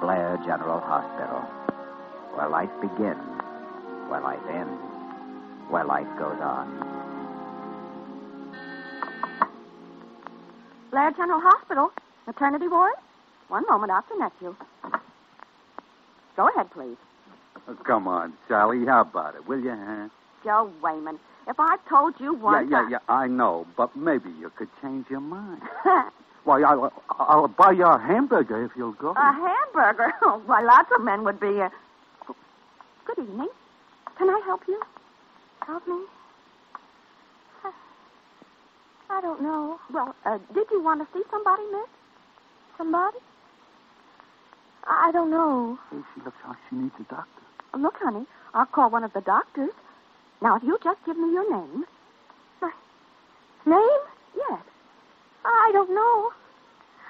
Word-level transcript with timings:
Blair 0.00 0.36
General 0.44 0.80
Hospital, 0.80 1.40
where 2.36 2.48
life 2.48 2.70
begins, 2.80 3.22
where 4.08 4.20
life 4.20 4.40
ends, 4.50 4.80
where 5.70 5.84
life 5.84 6.06
goes 6.18 6.38
on. 6.40 6.68
Blair 10.90 11.10
General 11.12 11.40
Hospital, 11.42 11.90
maternity 12.26 12.68
ward. 12.68 12.92
One 13.48 13.64
moment, 13.68 13.90
I'll 13.92 14.02
connect 14.02 14.40
you. 14.42 14.56
Go 16.36 16.48
ahead, 16.48 16.70
please. 16.70 16.96
Oh, 17.68 17.74
come 17.86 18.06
on, 18.06 18.34
Sally. 18.48 18.84
How 18.86 19.00
about 19.02 19.34
it, 19.34 19.46
will 19.48 19.60
you, 19.60 19.70
huh? 19.74 20.08
Joe 20.44 20.70
Wayman, 20.82 21.18
if 21.48 21.56
I 21.58 21.76
told 21.88 22.14
you 22.20 22.34
Yeah, 22.34 22.42
once. 22.42 22.68
yeah, 22.70 22.88
yeah. 22.90 22.98
I 23.08 23.26
know, 23.26 23.66
but 23.76 23.96
maybe 23.96 24.28
you 24.38 24.50
could 24.56 24.68
change 24.82 25.06
your 25.10 25.20
mind. 25.20 25.62
Why, 26.46 26.62
I'll, 26.62 26.92
I'll 27.10 27.48
buy 27.48 27.72
you 27.72 27.84
a 27.84 27.98
hamburger 27.98 28.64
if 28.64 28.70
you'll 28.76 28.92
go. 28.92 29.10
A 29.16 29.32
hamburger? 29.32 30.12
Why, 30.46 30.62
lots 30.62 30.88
of 30.96 31.02
men 31.02 31.24
would 31.24 31.40
be. 31.40 31.60
Uh... 31.60 31.70
Good 33.04 33.18
evening. 33.18 33.48
Can 34.16 34.30
I 34.30 34.40
help 34.44 34.60
you? 34.68 34.80
Help 35.66 35.88
me? 35.88 35.98
Uh, 37.64 37.70
I 39.10 39.20
don't 39.20 39.42
know. 39.42 39.80
Well, 39.92 40.14
uh, 40.24 40.38
did 40.54 40.68
you 40.70 40.80
want 40.80 41.00
to 41.02 41.08
see 41.12 41.24
somebody, 41.32 41.64
miss? 41.72 41.88
Somebody? 42.78 43.18
I 44.86 45.10
don't 45.10 45.32
know. 45.32 45.76
Hey, 45.90 45.98
she 46.14 46.20
looks 46.24 46.36
like 46.46 46.58
she 46.70 46.76
needs 46.76 46.94
a 47.00 47.02
doctor. 47.12 47.42
Look, 47.76 47.96
honey, 47.98 48.24
I'll 48.54 48.66
call 48.66 48.88
one 48.88 49.02
of 49.02 49.12
the 49.14 49.20
doctors. 49.20 49.74
Now, 50.40 50.54
if 50.58 50.62
you'll 50.62 50.78
just 50.78 51.04
give 51.04 51.18
me 51.18 51.32
your 51.32 51.50
name. 51.50 51.84
My 52.60 52.70
name? 53.66 54.05
Yes. 55.76 55.82
I 55.82 55.84
don't 55.84 55.94
know. 55.94 56.32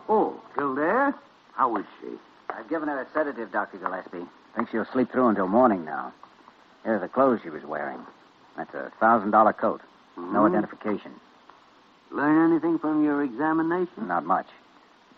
Oh, 0.08 0.40
Kildare? 0.56 1.14
How 1.54 1.76
is 1.76 1.84
she? 2.00 2.08
I've 2.50 2.68
given 2.68 2.88
her 2.88 3.00
a 3.00 3.06
sedative, 3.14 3.52
Dr. 3.52 3.78
Gillespie. 3.78 4.26
Think 4.56 4.68
she'll 4.70 4.86
sleep 4.92 5.10
through 5.12 5.28
until 5.28 5.46
morning 5.46 5.84
now. 5.84 6.12
Here 6.84 6.96
are 6.96 7.00
the 7.00 7.08
clothes 7.08 7.40
she 7.42 7.50
was 7.50 7.62
wearing. 7.64 7.98
That's 8.56 8.74
a 8.74 8.90
thousand 8.98 9.30
dollar 9.30 9.52
coat. 9.52 9.80
No 10.16 10.40
Hmm? 10.46 10.46
identification. 10.54 11.12
Learn 12.10 12.50
anything 12.50 12.78
from 12.78 13.04
your 13.04 13.22
examination? 13.22 14.08
Not 14.08 14.24
much. 14.24 14.46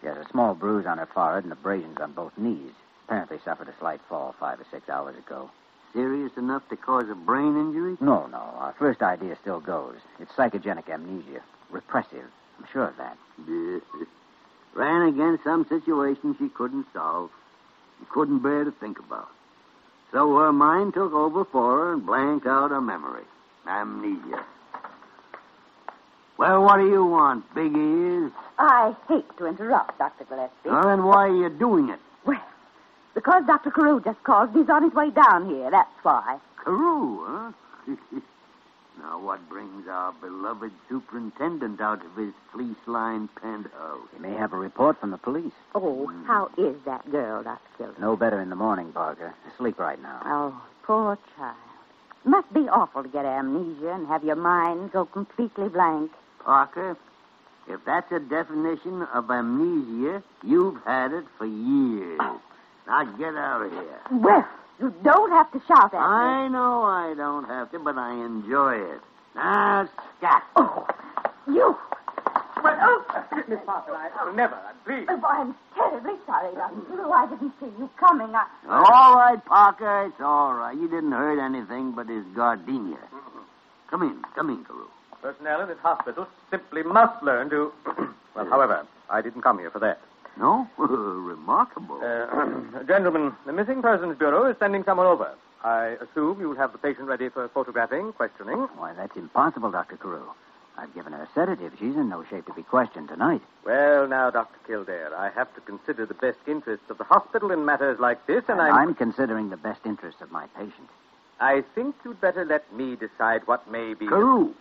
She 0.03 0.09
has 0.09 0.17
a 0.19 0.29
small 0.31 0.55
bruise 0.55 0.85
on 0.85 0.99
her 0.99 1.07
forehead 1.07 1.45
and 1.45 1.53
abrasions 1.53 1.99
on 2.01 2.13
both 2.13 2.37
knees. 2.37 2.72
Apparently 3.07 3.39
suffered 3.45 3.69
a 3.69 3.75
slight 3.78 4.01
fall 4.09 4.34
five 4.39 4.60
or 4.60 4.66
six 4.71 4.89
hours 4.89 5.16
ago. 5.16 5.49
Serious 5.93 6.33
enough 6.37 6.69
to 6.71 6.77
cause 6.77 7.09
a 7.09 7.15
brain 7.15 7.57
injury? 7.57 7.97
No, 8.01 8.27
no. 8.27 8.39
Our 8.39 8.75
first 8.78 9.01
idea 9.03 9.37
still 9.41 9.60
goes. 9.60 9.97
It's 10.19 10.33
psychogenic 10.33 10.89
amnesia. 10.89 11.43
Repressive. 11.71 12.25
I'm 12.59 12.66
sure 12.72 12.89
of 12.89 12.97
that. 12.97 13.16
Ran 14.75 15.03
against 15.09 15.45
some 15.45 15.66
situation 15.69 16.34
she 16.39 16.48
couldn't 16.48 16.87
solve. 16.93 17.31
She 18.01 18.07
couldn't 18.07 18.41
bear 18.43 18.65
to 18.65 18.72
think 18.72 18.98
about. 18.98 19.28
So 20.10 20.37
her 20.39 20.53
mind 20.53 20.95
took 20.95 21.13
over 21.13 21.45
for 21.45 21.78
her 21.78 21.93
and 21.93 22.05
blanked 22.05 22.47
out 22.47 22.71
her 22.71 22.81
memory. 22.81 23.25
Amnesia. 23.66 24.45
Well, 26.42 26.65
what 26.65 26.78
do 26.78 26.89
you 26.89 27.06
want, 27.06 27.44
big 27.54 27.72
ears? 27.72 28.33
I 28.59 28.97
hate 29.06 29.24
to 29.39 29.47
interrupt, 29.47 29.97
Dr. 29.98 30.24
Gillespie. 30.24 30.71
Well, 30.71 30.83
then 30.89 31.04
why 31.04 31.28
are 31.28 31.36
you 31.36 31.48
doing 31.48 31.89
it? 31.89 32.00
Well, 32.27 32.42
because 33.15 33.44
Dr. 33.47 33.71
Carew 33.71 34.03
just 34.03 34.21
called. 34.24 34.48
And 34.48 34.59
he's 34.59 34.68
on 34.68 34.83
his 34.83 34.92
way 34.92 35.10
down 35.10 35.48
here. 35.48 35.71
That's 35.71 35.89
why. 36.03 36.41
Carew, 36.65 37.24
huh? 37.24 37.53
Now, 38.98 39.21
what 39.21 39.48
brings 39.48 39.86
our 39.89 40.12
beloved 40.21 40.72
superintendent 40.89 41.80
out 41.80 42.04
of 42.04 42.16
his 42.16 42.33
fleece-lined 42.53 43.28
penthouse? 43.36 44.09
He 44.12 44.21
may 44.21 44.34
have 44.34 44.53
a 44.53 44.59
report 44.59 44.98
from 45.00 45.12
the 45.12 45.18
police. 45.18 45.53
Oh, 45.77 46.12
how 46.27 46.50
is 46.59 46.74
that 46.86 47.09
girl, 47.10 47.45
Dr. 47.45 47.60
Kildare? 47.78 48.00
No 48.00 48.16
better 48.16 48.41
in 48.41 48.50
the 48.50 48.56
morning, 48.56 48.92
Parker. 48.92 49.33
Asleep 49.54 49.78
right 49.78 50.00
now. 50.03 50.21
Oh, 50.24 50.62
poor 50.83 51.18
child. 51.36 51.56
Must 52.24 52.53
be 52.53 52.68
awful 52.68 53.03
to 53.03 53.09
get 53.09 53.24
amnesia 53.24 53.92
and 53.92 54.06
have 54.09 54.24
your 54.24 54.36
mind 54.36 54.92
go 54.92 55.04
completely 55.06 55.68
blank. 55.68 56.10
Parker, 56.44 56.97
if 57.68 57.84
that's 57.84 58.10
a 58.12 58.21
definition 58.21 59.03
of 59.15 59.30
amnesia, 59.30 60.22
you've 60.44 60.83
had 60.84 61.12
it 61.12 61.24
for 61.39 61.47
years. 61.47 62.18
Ah. 62.21 62.41
Now 62.86 63.04
get 63.16 63.34
out 63.34 63.62
of 63.62 63.72
here. 63.72 64.00
Well, 64.10 64.48
you 64.80 64.92
don't 65.04 65.30
have 65.30 65.53
to 65.53 65.62
shout 65.66 65.94
at 65.94 65.98
me. 65.98 65.98
I 65.98 66.48
know 66.48 66.83
I 66.83 67.15
don't 67.16 67.44
have 67.44 67.71
to, 67.71 67.78
but 67.78 67.97
I 67.97 68.12
enjoy 68.12 68.74
it. 68.74 69.00
Now, 69.34 69.89
scat. 70.18 70.42
Oh, 70.56 70.86
you. 71.47 71.77
Well, 72.62 72.78
oh, 72.80 73.24
Miss 73.48 73.59
Parker, 73.65 73.92
I, 73.92 74.10
I'll 74.21 74.33
never, 74.34 74.59
please. 74.84 75.06
Oh, 75.09 75.21
I'm 75.24 75.54
terribly 75.74 76.15
sorry, 76.27 76.54
Dr. 76.54 76.80
Kildare. 76.86 77.12
I 77.12 77.27
didn't 77.28 77.53
see 77.59 77.66
you 77.78 77.91
coming. 77.98 78.34
I... 78.34 78.47
All 78.68 79.15
right, 79.16 79.45
Parker, 79.45 80.06
it's 80.06 80.21
all 80.21 80.54
right. 80.54 80.77
You 80.77 80.88
didn't 80.88 81.12
hurt 81.12 81.41
anything 81.41 81.92
but 81.92 82.09
his 82.09 82.24
gardenia. 82.34 82.97
Mm-hmm. 82.97 83.38
Come 83.91 84.03
in, 84.03 84.22
come 84.34 84.50
in, 84.50 84.65
Carew. 84.65 84.86
Personnel 85.22 85.60
in 85.60 85.69
this 85.69 85.78
hospital 85.78 86.27
simply 86.51 86.83
must 86.83 87.22
learn 87.22 87.48
to. 87.51 87.72
well, 88.34 88.47
however, 88.47 88.84
I 89.09 89.22
didn't 89.22 89.42
come 89.42 89.60
here 89.60 89.71
for 89.71 89.78
that. 89.78 90.01
No? 90.36 90.69
Remarkable. 90.78 92.01
Uh, 92.03 92.83
gentlemen, 92.89 93.33
the 93.47 93.53
Missing 93.53 93.83
Persons 93.83 94.19
Bureau 94.19 94.51
is 94.51 94.57
sending 94.59 94.83
someone 94.83 95.07
over. 95.07 95.33
I 95.63 95.97
assume 96.01 96.41
you'll 96.41 96.57
have 96.57 96.72
the 96.72 96.78
patient 96.78 97.07
ready 97.07 97.28
for 97.28 97.48
photographing, 97.48 98.13
questioning. 98.15 98.66
Why, 98.77 98.95
that's 98.95 99.16
impossible, 99.16 99.71
Dr. 99.71 99.97
Carew. 99.97 100.27
I've 100.77 100.92
given 100.92 101.13
her 101.13 101.22
a 101.22 101.28
sedative. 101.34 101.74
She's 101.78 101.95
in 101.95 102.09
no 102.09 102.24
shape 102.24 102.47
to 102.47 102.54
be 102.54 102.65
questioned 102.65 103.09
tonight. 103.09 103.42
Well, 103.65 104.09
now, 104.09 104.30
Dr. 104.30 104.59
Kildare, 104.66 105.15
I 105.15 105.30
have 105.30 105.54
to 105.54 105.60
consider 105.60 106.04
the 106.04 106.15
best 106.15 106.39
interests 106.48 106.91
of 106.91 106.98
the 106.98 107.04
hospital 107.04 107.53
in 107.53 107.65
matters 107.65 108.01
like 108.01 108.27
this, 108.27 108.42
and, 108.48 108.60
I'm... 108.60 108.74
I'm 108.74 108.95
considering 108.95 109.51
the 109.51 109.57
best 109.57 109.83
interests 109.84 110.21
of 110.21 110.33
my 110.33 110.47
patient. 110.57 110.89
I 111.39 111.63
think 111.74 111.95
you'd 112.04 112.21
better 112.21 112.45
let 112.45 112.72
me 112.72 112.97
decide 112.97 113.47
what 113.47 113.71
may 113.71 113.95
be. 113.95 114.09
Carew, 114.09 114.54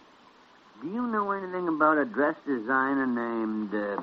do 0.82 0.88
you 0.88 1.06
know 1.08 1.32
anything 1.32 1.68
about 1.68 1.98
a 1.98 2.06
dress 2.06 2.36
designer 2.46 3.06
named, 3.06 3.74
uh, 3.74 4.02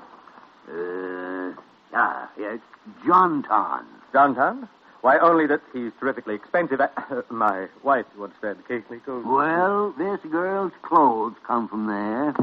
uh, 0.72 1.52
ah, 1.94 2.30
yes, 2.38 2.58
John 3.04 3.42
Ton? 3.42 3.84
John 4.12 4.34
Town? 4.34 4.68
Why, 5.00 5.18
only 5.18 5.46
that 5.46 5.60
he's 5.72 5.92
terrifically 6.00 6.34
expensive. 6.34 6.80
I- 6.80 7.22
my 7.30 7.68
wife 7.82 8.06
once 8.16 8.34
said 8.40 8.58
occasionally 8.58 8.98
goes. 8.98 9.24
Well, 9.24 9.92
this 9.96 10.20
girl's 10.30 10.72
clothes 10.82 11.34
come 11.46 11.68
from 11.68 11.86
there. 11.86 12.34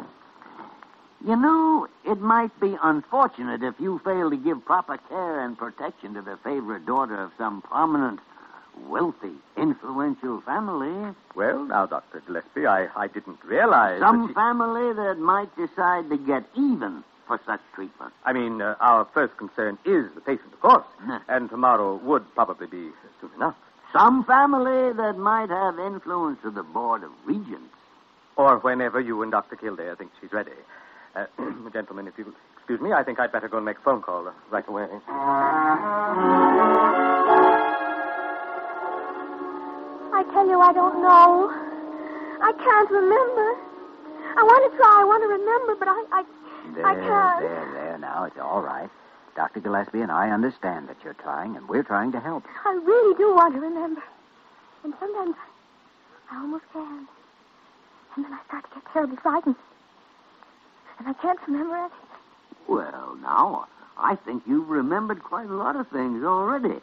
You 1.25 1.35
know, 1.35 1.87
it 2.05 2.19
might 2.21 2.57
be 2.59 2.77
unfortunate 2.83 3.63
if 3.63 3.75
you 3.79 3.99
fail 4.05 4.29
to 4.29 4.37
give 4.37 4.63
proper 4.63 4.97
care 5.09 5.39
and 5.43 5.57
protection 5.57 6.13
to 6.13 6.21
the 6.21 6.37
favorite 6.43 6.85
daughter 6.85 7.19
of 7.21 7.31
some 7.37 7.61
prominent, 7.63 8.19
wealthy, 8.87 9.33
influential 9.57 10.41
family. 10.41 11.13
Well, 11.35 11.65
now, 11.65 11.85
Dr. 11.85 12.21
Gillespie, 12.25 12.65
I, 12.65 12.87
I 12.95 13.07
didn't 13.07 13.43
realize. 13.43 13.99
Some 13.99 14.27
that 14.27 14.33
family 14.35 14.93
that 14.93 15.17
might 15.19 15.55
decide 15.55 16.09
to 16.09 16.17
get 16.17 16.43
even 16.55 17.03
for 17.27 17.39
such 17.45 17.61
treatment. 17.73 18.13
I 18.23 18.33
mean, 18.33 18.61
uh, 18.61 18.75
our 18.79 19.05
first 19.13 19.35
concern 19.37 19.77
is 19.85 20.05
the 20.13 20.21
patient, 20.21 20.53
of 20.53 20.59
course. 20.61 20.85
And 21.27 21.49
tomorrow 21.49 21.95
would 21.97 22.23
probably 22.35 22.67
be 22.67 22.89
soon 23.19 23.31
enough. 23.35 23.55
Some 23.93 24.25
family 24.25 24.93
that 24.93 25.17
might 25.17 25.49
have 25.49 25.79
influence 25.79 26.39
to 26.43 26.51
the 26.51 26.63
Board 26.63 27.03
of 27.03 27.11
Regents. 27.25 27.73
Or 28.35 28.59
whenever 28.59 28.99
you 28.99 29.21
and 29.23 29.31
Dr. 29.31 29.55
Kildare 29.55 29.95
think 29.95 30.11
she's 30.19 30.33
ready. 30.33 30.51
Uh, 31.15 31.25
gentlemen, 31.73 32.07
if 32.07 32.13
you'll 32.17 32.33
excuse 32.57 32.81
me, 32.81 32.93
I 32.93 33.03
think 33.03 33.19
I'd 33.19 33.31
better 33.31 33.47
go 33.47 33.57
and 33.57 33.65
make 33.65 33.77
a 33.77 33.81
phone 33.81 34.01
call 34.01 34.27
uh, 34.27 34.31
right 34.49 34.67
away. 34.67 34.87
I 40.27 40.33
tell 40.33 40.47
you, 40.47 40.59
I 40.59 40.73
don't 40.73 41.01
know. 41.01 41.49
I 42.41 42.51
can't 42.53 42.89
remember. 42.91 43.47
I 44.37 44.43
want 44.43 44.71
to 44.71 44.77
try. 44.77 45.01
I 45.01 45.03
want 45.05 45.23
to 45.23 45.29
remember, 45.29 45.75
but 45.79 45.87
I, 45.87 46.03
I, 46.11 46.23
There, 46.75 46.85
I 46.85 46.95
can't. 46.95 47.41
there, 47.41 47.71
there. 47.73 47.97
Now, 47.97 48.25
it's 48.25 48.37
all 48.37 48.61
right. 48.61 48.89
Dr. 49.35 49.59
Gillespie 49.59 50.01
and 50.01 50.11
I 50.11 50.29
understand 50.31 50.87
that 50.89 50.97
you're 51.03 51.13
trying, 51.15 51.55
and 51.57 51.67
we're 51.67 51.83
trying 51.83 52.11
to 52.13 52.19
help. 52.19 52.43
I 52.65 52.73
really 52.85 53.15
do 53.17 53.33
want 53.35 53.53
to 53.55 53.59
remember. 53.61 54.01
And 54.83 54.93
sometimes 54.99 55.35
I 56.31 56.37
almost 56.37 56.63
can. 56.73 57.07
And 58.15 58.25
then 58.25 58.33
I 58.33 58.39
start 58.47 58.63
to 58.65 58.75
get 58.75 58.83
terribly 58.93 59.17
frightened. 59.21 59.55
And 60.99 61.07
I 61.07 61.13
can't 61.13 61.39
remember 61.47 61.75
anything. 61.75 61.99
Well, 62.67 63.17
now, 63.21 63.67
I 63.97 64.15
think 64.15 64.43
you've 64.47 64.69
remembered 64.69 65.21
quite 65.23 65.49
a 65.49 65.53
lot 65.53 65.75
of 65.75 65.87
things 65.89 66.23
already. 66.23 66.79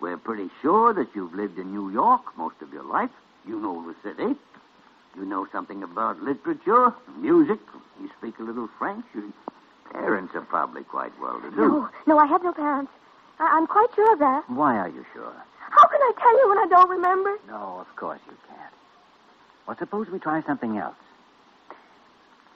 We're 0.00 0.16
pretty 0.16 0.48
sure 0.62 0.94
that 0.94 1.08
you've 1.14 1.34
lived 1.34 1.58
in 1.58 1.72
New 1.72 1.90
York 1.90 2.22
most 2.36 2.56
of 2.62 2.72
your 2.72 2.84
life. 2.84 3.10
You 3.46 3.60
know 3.60 3.84
the 3.86 3.94
city. 4.08 4.34
You 5.16 5.24
know 5.24 5.46
something 5.52 5.82
about 5.82 6.22
literature, 6.22 6.94
music. 7.18 7.58
You 8.00 8.10
speak 8.18 8.38
a 8.38 8.42
little 8.42 8.68
French. 8.78 9.04
Your 9.14 9.24
parents 9.92 10.34
are 10.34 10.42
probably 10.42 10.84
quite 10.84 11.12
well 11.20 11.40
to 11.40 11.50
do. 11.50 11.56
No, 11.56 11.88
no, 12.06 12.18
I 12.18 12.26
have 12.26 12.42
no 12.42 12.52
parents. 12.52 12.92
I, 13.38 13.56
I'm 13.56 13.66
quite 13.66 13.88
sure 13.94 14.12
of 14.12 14.18
that. 14.20 14.48
Why 14.48 14.76
are 14.76 14.88
you 14.88 15.04
sure? 15.12 15.32
How 15.70 15.86
can 15.86 16.00
I 16.00 16.12
tell 16.18 16.38
you 16.38 16.48
when 16.48 16.58
I 16.58 16.66
don't 16.68 16.90
remember? 16.90 17.38
No, 17.48 17.78
of 17.80 17.96
course 17.96 18.20
you 18.26 18.36
can't. 18.48 18.72
Well, 19.66 19.76
suppose 19.78 20.08
we 20.08 20.18
try 20.18 20.42
something 20.42 20.78
else. 20.78 20.96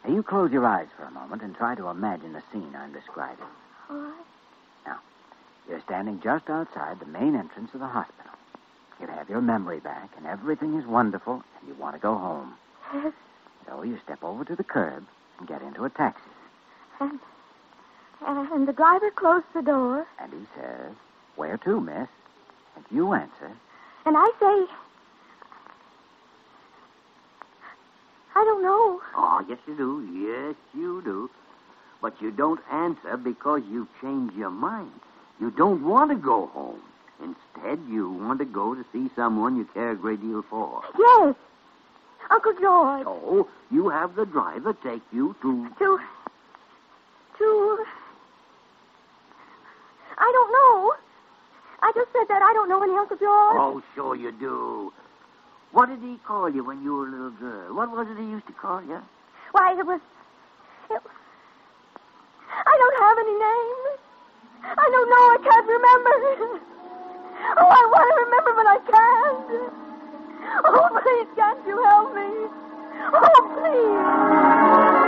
Now, 0.04 0.14
you 0.14 0.22
close 0.22 0.52
your 0.52 0.66
eyes 0.66 0.88
for 0.96 1.04
a 1.04 1.10
moment 1.10 1.42
and 1.42 1.54
try 1.54 1.74
to 1.74 1.88
imagine 1.88 2.32
the 2.32 2.42
scene 2.52 2.74
I'm 2.76 2.92
describing. 2.92 3.46
All 3.90 3.96
right. 3.96 4.24
You're 5.68 5.80
standing 5.82 6.20
just 6.22 6.48
outside 6.50 7.00
the 7.00 7.06
main 7.06 7.34
entrance 7.34 7.70
of 7.74 7.80
the 7.80 7.86
hospital. 7.86 8.32
You 9.00 9.06
have 9.08 9.28
your 9.28 9.40
memory 9.40 9.80
back, 9.80 10.10
and 10.16 10.26
everything 10.26 10.78
is 10.78 10.86
wonderful, 10.86 11.42
and 11.60 11.68
you 11.68 11.74
want 11.74 11.96
to 11.96 12.00
go 12.00 12.16
home. 12.16 12.54
Yes, 12.94 13.12
So 13.66 13.82
you 13.82 13.98
step 14.04 14.22
over 14.22 14.44
to 14.44 14.54
the 14.54 14.64
curb 14.64 15.04
and 15.38 15.48
get 15.48 15.62
into 15.62 15.84
a 15.84 15.90
taxi. 15.90 16.22
and, 17.00 17.18
and 18.26 18.68
the 18.68 18.72
driver 18.72 19.10
closed 19.10 19.46
the 19.54 19.62
door, 19.62 20.06
And 20.20 20.32
he 20.32 20.46
says, 20.56 20.92
Where 21.36 21.56
to, 21.58 21.80
miss? 21.80 22.08
And 22.76 22.84
you 22.90 23.12
answer, 23.14 23.50
and 24.06 24.16
I 24.18 24.26
say, 24.38 24.74
I 28.36 28.44
don't 28.44 28.62
know. 28.62 29.00
Oh, 29.16 29.44
yes, 29.48 29.58
you 29.66 29.76
do. 29.76 30.02
Yes, 30.12 30.56
you 30.74 31.00
do. 31.02 31.30
But 32.02 32.20
you 32.20 32.30
don't 32.32 32.60
answer 32.70 33.16
because 33.16 33.62
you've 33.70 33.88
changed 34.00 34.34
your 34.36 34.50
mind. 34.50 34.90
You 35.40 35.50
don't 35.50 35.84
want 35.84 36.10
to 36.10 36.16
go 36.16 36.46
home. 36.46 36.80
Instead, 37.20 37.80
you 37.88 38.10
want 38.10 38.38
to 38.40 38.44
go 38.44 38.74
to 38.74 38.84
see 38.92 39.10
someone 39.16 39.56
you 39.56 39.64
care 39.72 39.92
a 39.92 39.96
great 39.96 40.20
deal 40.20 40.42
for. 40.48 40.82
Yes, 40.98 41.34
Uncle 42.30 42.52
George. 42.60 43.04
So, 43.04 43.48
you 43.70 43.88
have 43.88 44.14
the 44.16 44.26
driver 44.26 44.74
take 44.82 45.02
you 45.12 45.34
to. 45.42 45.68
To. 45.78 45.98
To. 47.38 47.84
I 50.16 50.30
don't 50.32 50.52
know. 50.52 50.94
I 51.82 51.92
just 51.94 52.12
said 52.12 52.28
that 52.28 52.42
I 52.42 52.52
don't 52.52 52.68
know 52.68 52.82
any 52.82 52.96
Uncle 52.96 53.16
George. 53.16 53.56
Oh, 53.58 53.82
sure 53.94 54.16
you 54.16 54.32
do. 54.32 54.92
What 55.72 55.88
did 55.88 56.00
he 56.00 56.18
call 56.26 56.48
you 56.48 56.64
when 56.64 56.82
you 56.82 56.94
were 56.94 57.08
a 57.08 57.10
little 57.10 57.30
girl? 57.30 57.74
What 57.74 57.90
was 57.90 58.06
it 58.08 58.16
he 58.16 58.24
used 58.24 58.46
to 58.46 58.52
call 58.52 58.82
you? 58.82 59.02
Why, 59.52 59.72
it 59.78 59.84
was. 59.84 60.00
It, 60.90 61.02
I 62.48 62.76
don't 62.78 63.02
have 63.02 63.18
any 63.18 63.34
name. 63.34 64.03
I 64.72 64.86
don't 64.90 65.08
know. 65.10 65.24
I 65.34 65.38
can't 65.42 65.66
remember. 65.68 66.14
Oh, 67.56 67.68
I 67.68 67.82
want 67.92 68.06
to 68.08 68.16
remember, 68.24 68.52
but 68.56 68.66
I 68.66 68.78
can't. 68.88 69.72
Oh, 70.64 70.88
please, 71.02 71.28
can't 71.36 71.60
you 71.66 71.76
help 71.82 72.14
me? 72.14 72.30
Oh, 73.12 73.40
please. 73.58 75.04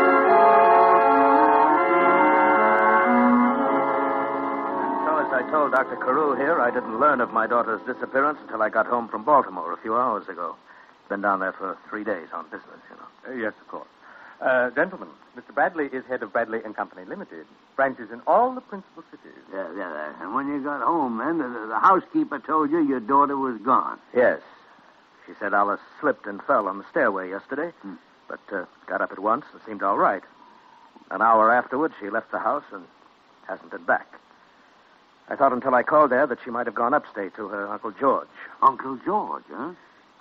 So, 5.07 5.17
as 5.19 5.31
I 5.33 5.43
told 5.51 5.73
Dr. 5.73 5.97
Carew 5.97 6.35
here, 6.37 6.61
I 6.61 6.71
didn't 6.71 6.99
learn 6.99 7.21
of 7.21 7.33
my 7.33 7.47
daughter's 7.47 7.81
disappearance 7.87 8.39
until 8.43 8.63
I 8.63 8.69
got 8.69 8.87
home 8.87 9.09
from 9.09 9.25
Baltimore 9.25 9.73
a 9.73 9.77
few 9.79 9.97
hours 9.97 10.29
ago. 10.29 10.57
Been 11.09 11.21
down 11.21 11.41
there 11.41 11.53
for 11.53 11.77
three 11.89 12.03
days 12.05 12.29
on 12.35 12.45
business, 12.47 12.83
you 12.91 12.97
know. 12.97 13.09
Uh, 13.29 13.33
yes, 13.41 13.53
of 13.61 13.69
course. 13.69 13.89
Uh, 14.41 14.71
gentlemen, 14.71 15.09
Mr. 15.37 15.55
Bradley 15.55 15.87
is 15.87 16.05
head 16.07 16.23
of 16.23 16.33
Bradley 16.33 16.61
and 16.65 16.77
Company 16.77 17.05
Limited. 17.07 17.47
Branches 17.75 18.11
in 18.11 18.21
all 18.27 18.55
the 18.55 18.61
principal 18.61 19.03
cities. 19.11 19.39
Yeah, 19.53 19.67
yeah. 19.77 20.13
And 20.21 20.35
when 20.35 20.47
you 20.49 20.63
got 20.63 20.83
home, 20.83 21.19
then, 21.19 21.39
the, 21.39 21.67
the 21.69 21.79
housekeeper 21.79 22.39
told 22.39 22.71
you 22.71 22.81
your 22.87 23.01
daughter 23.01 23.37
was 23.37 23.59
gone. 23.63 23.99
Yes. 24.15 24.41
She 25.27 25.33
said 25.41 25.55
Alice 25.55 25.81
slipped 26.01 26.27
and 26.27 26.43
fell 26.43 26.69
on 26.69 26.79
the 26.79 26.85
stairway 26.91 27.31
yesterday, 27.31 27.73
Hmm. 27.83 27.95
but 28.29 28.41
uh, 28.53 28.65
got 28.87 29.01
up 29.01 29.11
at 29.13 29.19
once 29.19 29.45
and 29.53 29.61
seemed 29.67 29.83
all 29.83 29.99
right. 29.99 30.23
An 31.11 31.23
hour 31.23 31.51
afterward, 31.53 31.93
she 32.01 32.11
left 32.11 32.31
the 32.31 32.39
house 32.39 32.65
and 32.73 32.85
hasn't 33.49 33.71
been 33.71 33.85
back. 33.85 34.07
I 35.29 35.35
thought 35.37 35.53
until 35.53 35.75
I 35.75 35.83
called 35.83 36.11
there 36.11 36.27
that 36.27 36.39
she 36.45 36.51
might 36.51 36.67
have 36.67 36.75
gone 36.75 36.95
upstate 36.95 37.35
to 37.37 37.49
her 37.49 37.67
Uncle 37.69 37.91
George. 37.93 38.29
Uncle 38.63 38.99
George, 39.05 39.43
huh? 39.51 39.73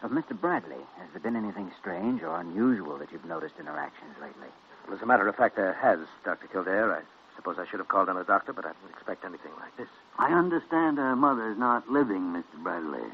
Of 0.04 0.12
Mr. 0.12 0.40
Bradley, 0.40 0.82
has 1.00 1.10
there 1.14 1.22
been 1.22 1.36
anything 1.36 1.72
strange 1.80 2.22
or 2.22 2.40
unusual 2.40 2.98
that 3.00 3.12
you've 3.12 3.26
noticed 3.26 3.56
in 3.60 3.66
her 3.66 3.78
actions 3.78 4.16
lately? 4.22 4.50
Well, 4.86 4.96
as 4.96 5.02
a 5.02 5.06
matter 5.06 5.28
of 5.28 5.36
fact, 5.36 5.56
there 5.56 5.74
has, 5.74 6.00
Dr. 6.24 6.48
Kildare. 6.48 6.94
I 6.94 7.02
suppose 7.36 7.58
I 7.58 7.66
should 7.66 7.80
have 7.80 7.88
called 7.88 8.10
on 8.10 8.18
a 8.18 8.24
doctor, 8.24 8.54
but 8.54 8.66
I 8.66 8.70
didn't 8.70 8.92
expect 8.94 9.26
anything 9.26 9.52
like 9.60 9.76
this. 9.78 9.88
I 10.20 10.32
understand 10.32 10.98
her 10.98 11.16
mother's 11.16 11.58
not 11.58 11.90
living, 11.90 12.22
Mr. 12.34 12.62
Bradley. 12.62 13.10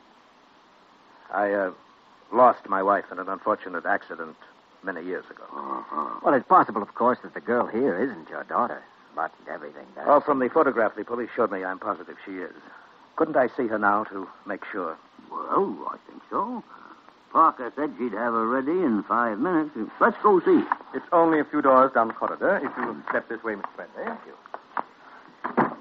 I, 1.34 1.52
uh, 1.54 1.72
lost 2.32 2.68
my 2.68 2.82
wife 2.82 3.06
in 3.12 3.20
an 3.20 3.30
unfortunate 3.30 3.86
accident 3.86 4.36
many 4.84 5.04
years 5.04 5.26
ago. 5.30 5.44
Uh-huh. 5.52 6.20
Well, 6.24 6.34
it's 6.34 6.48
possible, 6.48 6.82
of 6.82 6.94
course, 6.96 7.20
that 7.24 7.34
the 7.34 7.42
girl 7.42 7.68
here 7.68 8.02
isn't 8.02 8.30
your 8.30 8.44
daughter. 8.44 8.82
But 9.16 9.32
everything 9.50 9.86
does. 9.96 10.06
Oh, 10.08 10.22
from 10.22 10.40
the 10.40 10.50
photograph 10.50 10.96
the 10.96 11.04
police 11.04 11.30
showed 11.36 11.52
me, 11.52 11.64
I'm 11.66 11.80
positive 11.80 12.16
she 12.26 12.38
is. 12.38 12.54
Couldn't 13.16 13.38
I 13.38 13.48
see 13.56 13.68
her 13.68 13.78
now 13.78 14.04
to 14.06 14.28
make 14.46 14.64
sure? 14.72 14.98
Well, 15.30 15.88
I 15.92 15.98
think 16.10 16.22
so. 16.30 16.64
Parker 17.32 17.72
said 17.76 17.94
she'd 17.98 18.12
have 18.12 18.34
her 18.34 18.48
ready 18.48 18.72
in 18.72 19.04
five 19.04 19.40
minutes. 19.40 19.72
Let's 20.02 20.18
go 20.22 20.42
see. 20.42 20.64
It's 20.94 21.06
only 21.14 21.40
a 21.40 21.46
few 21.46 21.62
doors 21.62 21.94
down 21.94 22.10
the 22.10 22.14
corridor. 22.14 22.58
If 22.58 22.72
you 22.78 22.88
will 22.88 22.98
step 23.10 23.30
this 23.30 23.42
way, 23.44 23.54
Mr. 23.54 23.68
Bradley. 23.76 24.04
Thank 24.04 24.20
you. 24.26 25.78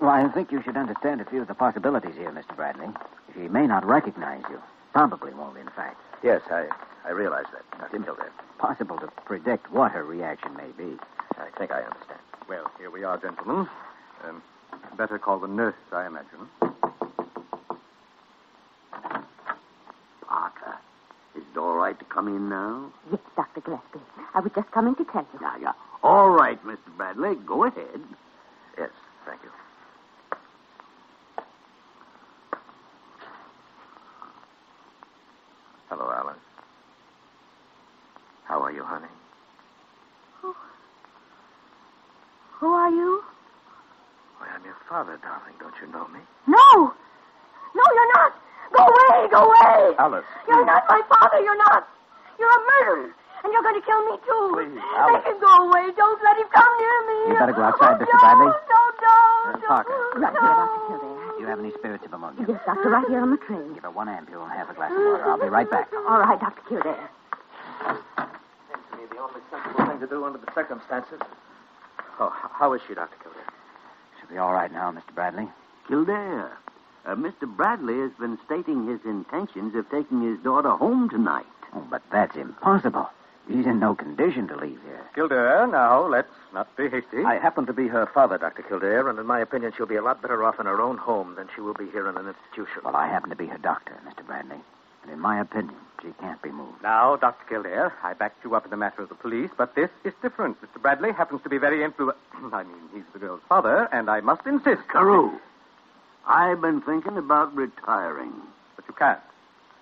Well, 0.00 0.10
I 0.10 0.28
think 0.28 0.50
you 0.52 0.62
should 0.62 0.76
understand 0.76 1.20
a 1.20 1.24
few 1.24 1.40
of 1.40 1.48
the 1.48 1.54
possibilities 1.54 2.14
here, 2.16 2.30
Mr. 2.30 2.54
Bradley. 2.56 2.88
She 3.34 3.48
may 3.48 3.66
not 3.66 3.86
recognize 3.86 4.42
you. 4.50 4.60
Probably 4.92 5.32
won't, 5.34 5.56
in 5.56 5.68
fact. 5.68 6.00
Yes, 6.22 6.42
I, 6.50 6.68
I 7.04 7.10
realize 7.10 7.46
that, 7.52 7.78
Dr. 7.78 8.02
Kildare. 8.04 8.32
Possible 8.58 8.98
to 8.98 9.06
predict 9.24 9.70
what 9.70 9.92
her 9.92 10.04
reaction 10.04 10.54
may 10.56 10.70
be. 10.76 10.96
I 11.38 11.48
think 11.58 11.70
I 11.70 11.82
understand. 11.82 12.20
Well, 12.48 12.70
here 12.78 12.90
we 12.90 13.04
are, 13.04 13.18
gentlemen. 13.18 13.68
Um, 14.24 14.42
better 14.96 15.18
call 15.18 15.38
the 15.38 15.46
nurse, 15.48 15.74
I 15.92 16.06
imagine. 16.06 16.48
Parker, 20.26 20.74
is 21.36 21.42
it 21.52 21.58
all 21.58 21.74
right 21.76 21.98
to 21.98 22.04
come 22.06 22.28
in 22.28 22.48
now? 22.48 22.90
Yes, 23.10 23.20
Dr. 23.36 23.60
Gillespie. 23.60 24.00
I 24.34 24.40
was 24.40 24.52
just 24.54 24.70
coming 24.70 24.94
to 24.96 25.04
tell 25.04 25.26
you. 25.32 25.38
Yeah, 25.40 25.56
yeah. 25.60 25.72
All 26.02 26.30
right, 26.30 26.62
Mr. 26.64 26.78
Bradley. 26.96 27.34
Go 27.46 27.64
ahead. 27.64 28.00
Yes, 28.78 28.90
thank 29.26 29.42
you. 29.42 29.50
Hello, 35.88 36.10
Alice. 36.10 36.36
How 38.44 38.60
are 38.62 38.72
you, 38.72 38.82
honey? 38.84 39.06
Who 42.58 42.66
are 42.72 42.90
you? 42.90 43.22
Why, 44.38 44.48
I'm 44.54 44.64
your 44.64 44.76
father, 44.88 45.18
darling. 45.22 45.54
Don't 45.60 45.74
you 45.80 45.92
know 45.92 46.06
me? 46.08 46.20
No! 46.46 46.92
No, 47.74 47.82
you're 47.94 48.12
not! 48.14 48.32
Go 48.72 48.82
away! 48.82 49.28
Go 49.30 49.44
away! 49.44 49.94
Alice. 50.06 50.24
You're 50.46 50.62
not 50.64 50.86
my 50.88 51.02
father! 51.10 51.40
You're 51.42 51.58
not! 51.66 51.82
You're 52.38 52.46
a 52.46 52.62
murderer! 52.62 53.10
And 53.42 53.50
you're 53.52 53.62
going 53.66 53.74
to 53.74 53.82
kill 53.82 54.02
me, 54.06 54.14
too! 54.22 54.44
Please, 54.54 54.78
Make 54.78 55.26
him 55.26 55.38
go 55.42 55.50
away! 55.66 55.90
Don't 55.98 56.20
let 56.22 56.38
him 56.38 56.46
come 56.54 56.72
near 56.78 56.98
me! 57.10 57.18
You 57.34 57.38
better 57.42 57.52
go 57.58 57.62
outside, 57.66 57.98
Oh, 57.98 58.06
Mr. 58.06 58.14
Bradley. 58.22 58.46
No, 58.46 58.54
no, 58.54 59.10
Uh, 59.50 59.58
no! 59.58 59.66
Parker. 59.66 59.98
Right 60.14 60.30
here, 60.30 60.54
Dr. 60.54 60.78
Kildare. 60.86 61.34
Do 61.34 61.40
you 61.42 61.46
have 61.50 61.58
any 61.58 61.72
spirits 61.74 62.04
of 62.06 62.12
ammonia? 62.14 62.44
Yes, 62.46 62.60
Doctor, 62.64 62.88
right 62.90 63.08
here 63.10 63.18
on 63.20 63.30
the 63.34 63.36
tray. 63.50 63.58
Give 63.74 63.82
her 63.82 63.90
one 63.90 64.06
ampule 64.06 64.46
and 64.46 64.52
half 64.54 64.70
a 64.70 64.74
glass 64.78 64.92
of 64.94 64.98
water. 65.02 65.26
I'll 65.26 65.42
be 65.42 65.48
right 65.50 65.68
back. 65.70 65.90
All 66.06 66.20
right, 66.22 66.38
Dr. 66.38 66.62
Kildare. 66.70 67.10
Seems 67.82 67.98
to 68.14 68.96
me 68.96 69.04
the 69.10 69.18
only 69.18 69.42
sensible 69.50 69.86
thing 69.90 69.98
to 70.00 70.06
do 70.06 70.24
under 70.24 70.38
the 70.38 70.50
circumstances. 70.54 71.18
Oh, 72.22 72.30
how 72.30 72.72
is 72.74 72.80
she, 72.86 72.94
Dr. 72.94 73.16
Kildare? 73.22 73.42
She'll 74.20 74.30
be 74.30 74.38
all 74.38 74.52
right 74.54 74.70
now, 74.70 74.92
Mr. 74.92 75.12
Bradley. 75.14 75.48
Kildare. 75.88 76.52
Uh, 77.06 77.14
Mr. 77.14 77.46
Bradley 77.46 77.98
has 78.00 78.10
been 78.18 78.36
stating 78.44 78.88
his 78.88 78.98
intentions 79.04 79.76
of 79.76 79.88
taking 79.90 80.22
his 80.22 80.42
daughter 80.42 80.70
home 80.70 81.08
tonight. 81.08 81.46
Oh, 81.72 81.86
but 81.88 82.02
that's 82.10 82.34
impossible. 82.34 83.08
She's 83.46 83.64
in 83.64 83.78
no 83.78 83.94
condition 83.94 84.48
to 84.48 84.56
leave 84.56 84.80
here. 84.82 85.06
Kildare, 85.14 85.68
now, 85.68 86.04
let's 86.08 86.32
not 86.52 86.74
be 86.76 86.88
hasty. 86.88 87.22
I 87.24 87.38
happen 87.38 87.64
to 87.66 87.72
be 87.72 87.86
her 87.86 88.06
father, 88.12 88.38
Dr. 88.38 88.64
Kildare, 88.64 89.08
and 89.08 89.20
in 89.20 89.26
my 89.26 89.38
opinion, 89.38 89.72
she'll 89.76 89.86
be 89.86 89.94
a 89.94 90.02
lot 90.02 90.20
better 90.20 90.42
off 90.42 90.58
in 90.58 90.66
her 90.66 90.82
own 90.82 90.96
home 90.96 91.36
than 91.36 91.48
she 91.54 91.60
will 91.60 91.74
be 91.74 91.88
here 91.92 92.08
in 92.08 92.16
an 92.16 92.26
institution. 92.26 92.82
Well, 92.84 92.96
I 92.96 93.06
happen 93.06 93.30
to 93.30 93.36
be 93.36 93.46
her 93.46 93.58
doctor, 93.58 93.96
Mr. 94.04 94.26
Bradley. 94.26 94.58
And 95.04 95.12
in 95.12 95.20
my 95.20 95.40
opinion, 95.40 95.76
she 96.02 96.08
can't 96.18 96.42
be 96.42 96.50
moved. 96.50 96.82
Now, 96.82 97.14
Dr. 97.14 97.44
Kildare, 97.48 97.92
I 98.02 98.14
backed 98.14 98.44
you 98.44 98.56
up 98.56 98.64
in 98.64 98.70
the 98.70 98.76
matter 98.76 99.02
of 99.02 99.10
the 99.10 99.14
police, 99.14 99.50
but 99.56 99.76
this 99.76 99.90
is 100.02 100.12
different. 100.22 100.60
Mr. 100.60 100.82
Bradley 100.82 101.12
happens 101.12 101.40
to 101.44 101.48
be 101.48 101.58
very 101.58 101.88
influ... 101.88 102.12
I 102.52 102.64
mean, 102.64 102.76
he's 102.92 103.04
the 103.12 103.20
girl's 103.20 103.42
father, 103.48 103.88
and 103.92 104.10
I 104.10 104.20
must 104.22 104.44
insist. 104.44 104.82
Carew, 104.88 105.38
I've 106.26 106.60
been 106.60 106.80
thinking 106.80 107.16
about 107.16 107.54
retiring. 107.54 108.32
But 108.74 108.84
you 108.88 108.94
can't. 108.94 109.20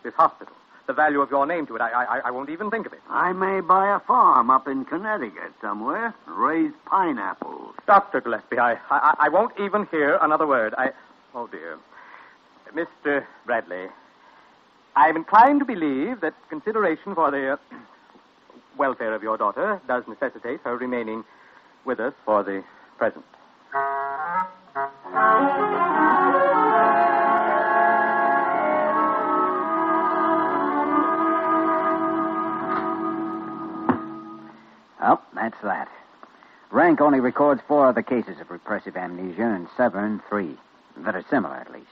This 0.03 0.15
hospital, 0.15 0.55
the 0.87 0.93
value 0.93 1.23
of 1.23 1.31
your 1.31 1.47
name 1.47 1.67
to 1.67 1.77
it, 1.77 1.81
I, 1.81 1.91
I, 1.91 2.19
I 2.27 2.31
won't 2.31 2.51
even 2.51 2.71
think 2.71 2.87
of 2.87 2.93
it. 2.93 3.01
I 3.09 3.33
may 3.33 3.61
buy 3.61 3.97
a 3.97 4.01
farm 4.01 4.51
up 4.51 4.69
in 4.69 4.85
Connecticut 4.85 5.53
somewhere, 5.63 6.15
raise 6.27 6.73
pineapples. 6.85 7.75
Dr. 7.87 8.21
Gillespie, 8.21 8.59
I, 8.59 8.75
I, 8.91 9.15
I 9.19 9.29
won't 9.31 9.53
even 9.59 9.87
hear 9.91 10.19
another 10.21 10.47
word. 10.47 10.75
I... 10.77 10.91
Oh, 11.35 11.47
dear. 11.47 11.79
Mr. 12.75 13.25
Bradley, 13.47 13.87
I'm 14.97 15.17
inclined 15.17 15.61
to 15.61 15.65
believe 15.65 16.21
that 16.21 16.35
consideration 16.51 17.15
for 17.15 17.31
the 17.31 17.53
uh, 17.53 17.57
welfare 18.79 19.15
of 19.15 19.23
your 19.23 19.39
daughter 19.39 19.81
does 19.89 20.05
necessitate 20.07 20.61
her 20.65 20.77
remaining 20.77 21.25
with 21.85 22.01
us 22.01 22.13
for 22.25 22.43
the 22.43 22.63
present. 22.99 23.25
That's 35.45 35.63
that. 35.63 35.89
Rank 36.71 37.03
only 37.03 37.21
records 37.21 37.61
four 37.69 37.87
other 37.87 38.03
cases 38.03 38.41
of 38.41 38.51
repressive 38.51 38.97
amnesia, 38.97 39.43
and 39.43 39.69
Severn 39.77 40.23
three. 40.29 40.57
That 40.97 41.15
are 41.15 41.25
similar, 41.29 41.57
at 41.57 41.71
least. 41.71 41.91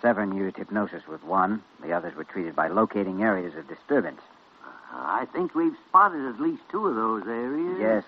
Severn 0.00 0.34
used 0.34 0.56
hypnosis 0.56 1.06
with 1.06 1.22
one. 1.22 1.62
The 1.82 1.92
others 1.92 2.16
were 2.16 2.24
treated 2.24 2.56
by 2.56 2.68
locating 2.68 3.22
areas 3.22 3.54
of 3.54 3.68
disturbance. 3.68 4.22
Uh, 4.64 4.96
I 4.96 5.26
think 5.32 5.54
we've 5.54 5.76
spotted 5.88 6.26
at 6.26 6.40
least 6.40 6.62
two 6.70 6.86
of 6.86 6.96
those 6.96 7.26
areas. 7.26 7.76
Yes. 7.78 8.04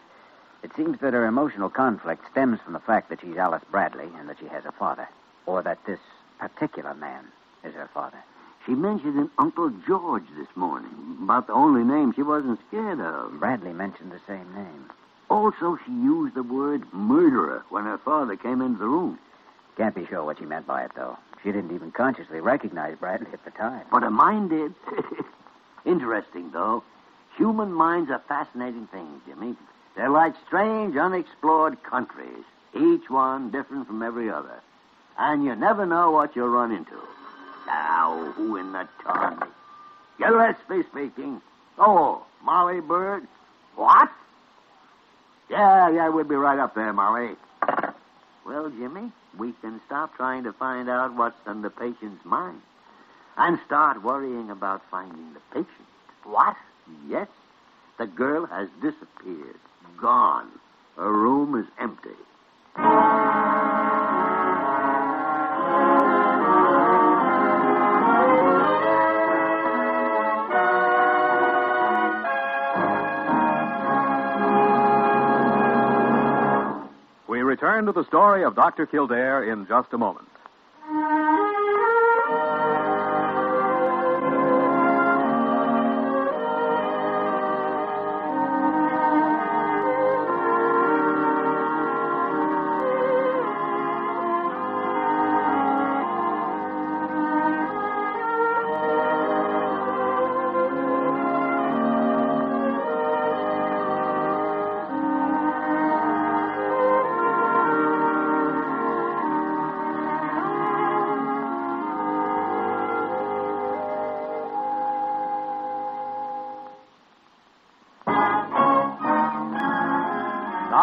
It 0.63 0.71
seems 0.75 1.01
that 1.01 1.13
her 1.13 1.27
emotional 1.27 1.69
conflict 1.69 2.25
stems 2.31 2.61
from 2.61 2.73
the 2.73 2.81
fact 2.81 3.11
that 3.11 3.21
she's 3.21 3.37
Alice 3.37 3.65
Bradley 3.71 4.09
and 4.17 4.29
that 4.31 4.39
she 4.39 4.47
has 4.47 4.65
a 4.65 4.73
father. 4.73 5.07
Or 5.45 5.63
that 5.63 5.85
this 5.85 6.01
particular 6.39 6.95
man 6.95 7.25
is 7.63 7.75
her 7.75 7.91
father. 7.93 8.19
She 8.65 8.73
mentioned 8.73 9.19
an 9.19 9.31
Uncle 9.39 9.71
George 9.87 10.25
this 10.39 10.49
morning, 10.55 11.12
about 11.25 11.47
the 11.47 11.53
only 11.53 11.85
name 11.85 12.13
she 12.15 12.23
wasn't 12.23 12.61
scared 12.69 13.01
of. 13.01 13.39
Bradley 13.39 13.73
mentioned 13.73 14.13
the 14.13 14.21
same 14.27 14.53
name. 14.55 14.91
Also, 15.31 15.79
she 15.85 15.93
used 15.93 16.35
the 16.35 16.43
word 16.43 16.83
murderer 16.93 17.65
when 17.71 17.85
her 17.85 17.99
father 17.99 18.37
came 18.37 18.61
into 18.61 18.79
the 18.79 18.87
room. 18.87 19.19
Can't 19.77 19.95
be 19.95 20.07
sure 20.07 20.25
what 20.25 20.39
she 20.39 20.45
meant 20.45 20.67
by 20.67 20.85
it, 20.85 20.93
though. 20.95 21.17
She 21.43 21.51
didn't 21.51 21.75
even 21.75 21.91
consciously 21.91 22.41
recognize 22.41 22.97
Bradley 22.99 23.33
at 23.33 23.45
the 23.45 23.51
time. 23.51 23.87
But 23.91 24.03
her 24.03 24.11
mind 24.11 24.51
did. 24.51 24.75
Interesting, 25.85 26.51
though. 26.51 26.85
Human 27.37 27.73
minds 27.73 28.11
are 28.11 28.23
fascinating 28.29 28.87
things, 28.89 29.23
Jimmy. 29.27 29.57
They're 29.97 30.11
like 30.11 30.35
strange, 30.47 30.97
unexplored 30.97 31.83
countries, 31.83 32.45
each 32.75 33.09
one 33.09 33.51
different 33.51 33.87
from 33.87 34.03
every 34.03 34.31
other. 34.31 34.61
And 35.19 35.45
you 35.45 35.55
never 35.55 35.87
know 35.87 36.11
what 36.11 36.37
you'll 36.37 36.49
run 36.49 36.73
into. 36.73 36.99
Now, 37.67 38.33
who 38.37 38.57
in 38.57 38.73
the 38.73 38.89
tarn? 39.03 39.43
Gillespie 40.23 40.89
speaking. 40.91 41.41
Oh, 41.79 42.25
Molly 42.45 42.81
Byrd. 42.81 43.27
What? 43.75 44.09
Yeah, 45.51 45.91
yeah, 45.91 46.09
we'll 46.09 46.25
be 46.25 46.35
right 46.35 46.59
up 46.59 46.75
there, 46.75 46.93
Molly. 46.93 47.35
Well, 48.47 48.71
Jimmy, 48.71 49.11
we 49.37 49.53
can 49.61 49.81
stop 49.87 50.15
trying 50.17 50.45
to 50.45 50.53
find 50.53 50.89
out 50.89 51.15
what's 51.15 51.37
on 51.47 51.63
the 51.63 51.71
patient's 51.71 52.25
mind 52.25 52.61
and 53.37 53.59
start 53.67 54.03
worrying 54.03 54.51
about 54.51 54.83
finding 54.91 55.33
the 55.35 55.41
patient. 55.53 55.89
What? 56.25 56.57
Yes. 57.09 57.29
The 57.99 58.07
girl 58.07 58.47
has 58.47 58.69
disappeared. 58.81 59.59
Gone. 60.01 60.51
Her 60.97 61.13
room 61.13 61.59
is 61.59 61.67
empty. 61.81 62.11
Return 77.83 77.95
to 77.95 78.01
the 78.01 78.07
story 78.07 78.45
of 78.45 78.55
Dr. 78.55 78.87
Kildare 78.87 79.51
in 79.51 79.67
just 79.67 79.93
a 79.93 79.99
moment. 79.99 80.32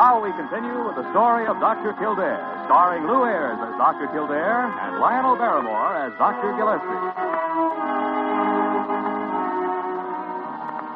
Continue 0.10 0.88
with 0.88 0.96
the 0.96 1.06
story 1.12 1.46
of 1.46 1.60
Dr. 1.60 1.94
Kildare, 1.94 2.42
starring 2.66 3.06
Lew 3.06 3.26
Ayres 3.26 3.60
as 3.62 3.78
Dr. 3.78 4.08
Kildare 4.08 4.66
and 4.82 5.00
Lionel 5.00 5.36
Barrymore 5.36 5.96
as 5.98 6.18
Dr. 6.18 6.52
Gillespie. 6.58 6.88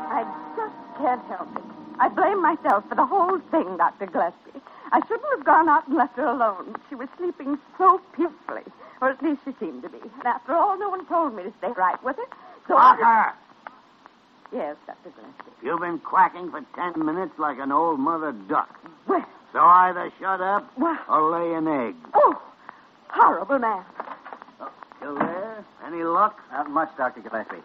I 0.10 0.26
just 0.58 0.74
can't 0.98 1.24
help 1.30 1.48
it. 1.56 1.62
I 2.00 2.10
blame 2.10 2.42
myself 2.42 2.90
for 2.90 2.96
the 2.96 3.06
whole 3.06 3.38
thing, 3.52 3.78
Dr. 3.78 4.08
Gillespie. 4.08 4.60
I 4.92 5.00
shouldn't 5.06 5.30
have 5.38 5.46
gone 5.46 5.70
out 5.70 5.88
and 5.88 5.96
left 5.96 6.18
her 6.18 6.26
alone. 6.26 6.76
She 6.90 6.96
was 6.96 7.08
sleeping 7.18 7.60
so 7.78 8.02
peacefully, 8.16 8.66
or 9.00 9.10
at 9.10 9.22
least 9.22 9.42
she 9.46 9.54
seemed 9.60 9.84
to 9.84 9.90
be. 9.90 10.00
And 10.02 10.26
after 10.26 10.56
all, 10.56 10.76
no 10.80 10.90
one 10.90 11.06
told 11.06 11.36
me 11.36 11.44
to 11.44 11.54
stay 11.60 11.72
right 11.78 12.04
with 12.04 12.16
her. 12.16 12.26
So 12.68 12.76
I... 12.78 13.34
Yes, 14.52 14.76
Dr. 14.88 15.12
Gillespie. 15.16 15.52
You've 15.62 15.82
been 15.82 16.00
quacking 16.00 16.50
for 16.50 16.66
ten 16.74 17.06
minutes 17.06 17.38
like 17.38 17.60
an 17.60 17.72
old 17.72 18.00
mother 18.00 18.32
duck. 18.32 18.80
Well, 19.08 19.26
So 19.52 19.60
either 19.60 20.12
shut 20.20 20.42
up 20.42 20.66
Well- 20.78 20.98
or 21.08 21.30
lay 21.32 21.54
an 21.54 21.68
egg. 21.68 21.96
oh, 22.16 22.42
horrible 23.10 23.60
man. 23.60 23.84
Oh, 24.60 24.70
Kildare? 25.00 25.64
Any 25.86 26.04
luck? 26.04 26.40
Not 26.52 26.70
much, 26.72 26.90
Dr. 26.98 27.22
Gillespie. 27.22 27.62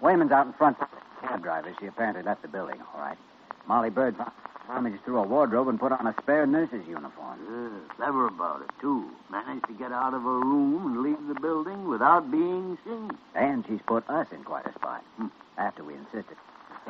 Wayman's 0.00 0.32
out 0.32 0.46
in 0.46 0.52
front. 0.54 0.78
Cab 1.22 1.42
driver. 1.42 1.72
She 1.78 1.86
apparently 1.86 2.22
left 2.22 2.42
the 2.42 2.48
building, 2.48 2.80
all 2.94 3.00
right. 3.00 3.18
Molly 3.66 3.90
Byrd 3.90 4.16
found- 4.16 4.32
rummaged 4.68 5.04
through 5.04 5.18
a 5.18 5.22
wardrobe 5.22 5.68
and 5.68 5.78
put 5.78 5.92
on 5.92 6.06
a 6.06 6.14
spare 6.22 6.46
nurse's 6.46 6.86
uniform. 6.86 7.38
Yeah, 7.48 7.94
clever 7.96 8.26
about 8.26 8.62
it, 8.62 8.70
too. 8.80 9.10
Managed 9.28 9.66
to 9.66 9.72
get 9.74 9.92
out 9.92 10.14
of 10.14 10.22
her 10.22 10.38
room 10.40 10.86
and 10.86 11.02
leave 11.02 11.26
the 11.28 11.34
building 11.40 11.86
without 11.88 12.30
being 12.30 12.78
seen. 12.84 13.10
And 13.34 13.64
she's 13.66 13.82
put 13.82 14.08
us 14.08 14.26
in 14.32 14.42
quite 14.44 14.66
a 14.66 14.72
spot. 14.72 15.02
Hmm. 15.16 15.26
After 15.58 15.84
we 15.84 15.94
insisted. 15.94 16.36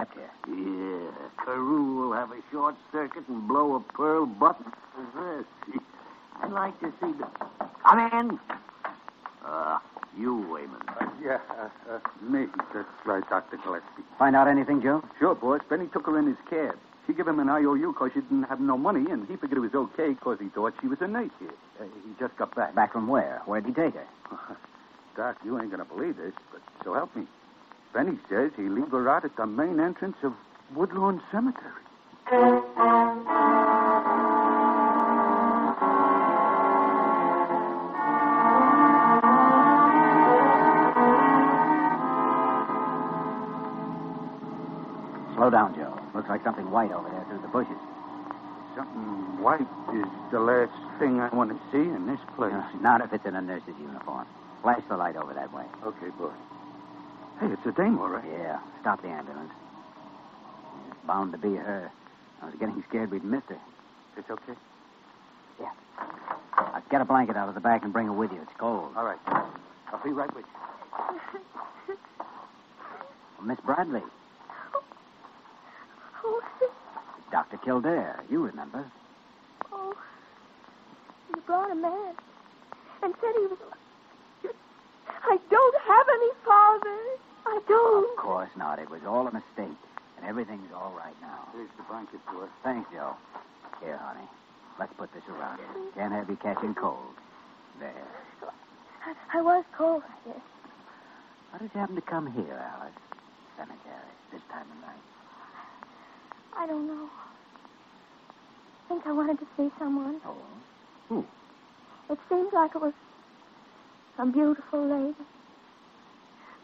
Kept. 0.00 0.16
Yeah, 0.49 1.11
Carew 1.45 2.00
will 2.00 2.12
have 2.12 2.30
a 2.30 2.40
short 2.50 2.75
circuit 2.90 3.25
and 3.28 3.47
blow 3.47 3.76
a 3.76 3.80
pearl 3.80 4.25
button 4.25 4.73
for 4.95 5.45
this. 5.69 5.80
I'd 6.42 6.52
like 6.52 6.78
to 6.80 6.90
see 7.00 7.12
the... 7.12 7.28
Come 7.85 7.99
in. 7.99 8.38
Uh, 9.45 9.78
you, 10.16 10.37
Wayman. 10.50 10.80
Yeah, 11.23 11.38
uh, 11.50 11.69
uh, 11.92 11.99
me. 12.23 12.47
That's 12.75 12.88
right, 13.04 13.23
Dr. 13.28 13.59
Gillespie. 13.59 14.02
Find 14.19 14.35
out 14.35 14.49
anything, 14.49 14.80
Joe? 14.83 15.04
Sure, 15.19 15.35
boss. 15.35 15.61
Benny 15.69 15.87
took 15.88 16.07
her 16.07 16.19
in 16.19 16.26
his 16.26 16.37
cab. 16.49 16.78
She 17.07 17.12
gave 17.12 17.28
him 17.28 17.38
an 17.38 17.50
IOU 17.50 17.92
because 17.92 18.12
she 18.14 18.21
didn't 18.21 18.45
have 18.45 18.61
no 18.61 18.78
money, 18.78 19.11
and 19.11 19.26
he 19.28 19.37
figured 19.37 19.59
it 19.59 19.61
was 19.61 19.75
okay 19.75 20.11
because 20.14 20.38
he 20.40 20.49
thought 20.49 20.73
she 20.80 20.87
was 20.87 20.99
a 21.00 21.09
nurse 21.09 21.30
here. 21.38 21.50
Uh, 21.78 21.85
he 21.85 22.14
just 22.19 22.37
got 22.38 22.54
back. 22.54 22.75
Back 22.75 22.92
from 22.92 23.07
where? 23.07 23.42
Where'd 23.45 23.66
he 23.66 23.73
take 23.73 23.95
her? 23.95 24.07
Doc, 25.16 25.37
you 25.45 25.61
ain't 25.61 25.71
going 25.71 25.85
to 25.85 25.95
believe 25.95 26.16
this, 26.16 26.33
but 26.52 26.62
so 26.85 26.95
help 26.95 27.14
me. 27.14 27.26
Benny 27.93 28.19
says 28.29 28.53
he 28.57 28.63
leave 28.63 28.91
her 28.91 29.09
out 29.09 29.25
at 29.25 29.37
the 29.37 29.47
main 29.47 29.81
entrance 29.81 30.17
of 30.23 30.33
Woodlawn 30.75 31.21
Cemetery. 31.33 31.83
Slow 45.35 45.51
down, 45.51 45.75
Joe. 45.75 45.99
Looks 46.15 46.29
like 46.29 46.45
something 46.45 46.71
white 46.71 46.93
over 46.93 47.09
there 47.09 47.25
through 47.29 47.43
the 47.43 47.49
bushes. 47.49 47.73
Something 48.77 49.43
white 49.43 49.67
is 49.93 50.07
the 50.31 50.39
last 50.39 50.71
thing 51.01 51.19
I 51.19 51.35
want 51.35 51.51
to 51.51 51.59
see 51.73 51.89
in 51.91 52.07
this 52.07 52.21
place. 52.37 52.55
Not 52.81 53.01
if 53.01 53.13
it's 53.13 53.27
in 53.27 53.35
a 53.35 53.43
nurse's 53.43 53.75
uniform. 53.81 54.29
Flash 54.63 54.83
the 54.89 54.97
light 54.97 55.17
over 55.17 55.35
that 55.35 55.53
way. 55.53 55.65
Okay, 55.85 56.11
boy. 56.11 56.31
Hey, 57.41 57.47
it's 57.53 57.63
a 57.67 57.73
dame, 57.73 57.99
all 57.99 58.09
right. 58.11 58.25
Yeah, 58.31 58.59
stop 58.81 59.03
the 59.03 59.09
ambulance. 59.09 59.50
It's 60.91 61.07
bound 61.07 61.33
to 61.33 61.39
be 61.39 61.55
her. 61.57 61.91
I 62.43 62.47
was 62.47 62.55
getting 62.61 62.83
scared 62.89 63.11
we'd 63.11 63.25
missed 63.25 63.49
her. 63.49 63.59
It's 64.17 64.29
okay. 64.31 64.53
Yeah. 65.59 65.71
Uh, 66.59 66.81
get 66.91 67.00
a 67.00 67.05
blanket 67.05 67.37
out 67.37 67.49
of 67.49 67.55
the 67.55 67.61
back 67.61 67.83
and 67.85 67.93
bring 67.93 68.07
her 68.07 68.13
with 68.13 68.31
you. 68.33 68.41
It's 68.43 68.50
cold. 68.59 68.93
All 68.97 69.05
right. 69.05 69.19
I'll 69.26 70.03
be 70.05 70.13
right 70.13 70.33
with 70.35 70.45
you. 70.47 70.61
Miss 73.47 73.59
Bradley. 73.65 74.03
Oh, 76.25 76.41
Dr. 77.33 77.57
Kildare. 77.65 78.23
You 78.31 78.45
remember. 78.45 78.91
oh. 79.73 79.95
You 81.35 81.41
brought 81.47 81.73
a 81.73 81.75
man 81.75 82.15
and 83.03 83.15
said 83.21 83.31
he 83.37 83.47
was. 83.47 83.59
I 85.09 85.37
don't 85.50 85.76
have 85.89 86.07
any 86.15 86.31
father. 86.45 86.99
I 87.50 87.60
don't. 87.67 88.10
Of 88.10 88.25
course 88.25 88.50
not. 88.56 88.78
It 88.78 88.89
was 88.89 89.00
all 89.06 89.26
a 89.26 89.32
mistake. 89.32 89.76
And 90.17 90.28
everything's 90.28 90.71
all 90.75 90.95
right 90.97 91.17
now. 91.21 91.49
Here's 91.52 91.71
the 91.76 91.82
blanket, 91.89 92.21
boy. 92.26 92.47
Thanks, 92.63 92.89
Joe. 92.93 93.17
Here, 93.82 93.99
honey. 93.99 94.28
Let's 94.78 94.93
put 94.97 95.13
this 95.13 95.25
around 95.28 95.58
you. 95.58 95.91
Can't 95.95 96.13
have 96.13 96.30
you 96.30 96.36
catching 96.36 96.75
cold. 96.75 97.15
There. 97.80 97.91
I, 99.04 99.39
I 99.39 99.43
was 99.43 99.65
cold, 99.76 100.02
I 100.06 100.28
guess. 100.28 100.43
How 101.50 101.58
did 101.58 101.71
you 101.75 101.80
happen 101.80 101.97
to 101.97 102.02
come 102.02 102.30
here, 102.32 102.54
Alice? 102.54 102.93
Cemetery, 103.56 104.15
this 104.30 104.43
time 104.52 104.67
of 104.71 104.80
night. 104.80 105.04
I 106.56 106.67
don't 106.67 106.86
know. 106.86 107.08
I 108.84 108.89
think 108.89 109.06
I 109.06 109.13
wanted 109.13 109.39
to 109.41 109.47
see 109.56 109.71
someone. 109.78 110.21
Oh. 110.25 110.36
Who? 111.08 111.25
It 112.10 112.19
seems 112.28 112.52
like 112.52 112.75
it 112.75 112.82
was 112.82 112.93
a 114.19 114.26
beautiful 114.26 114.86
lady 114.86 115.17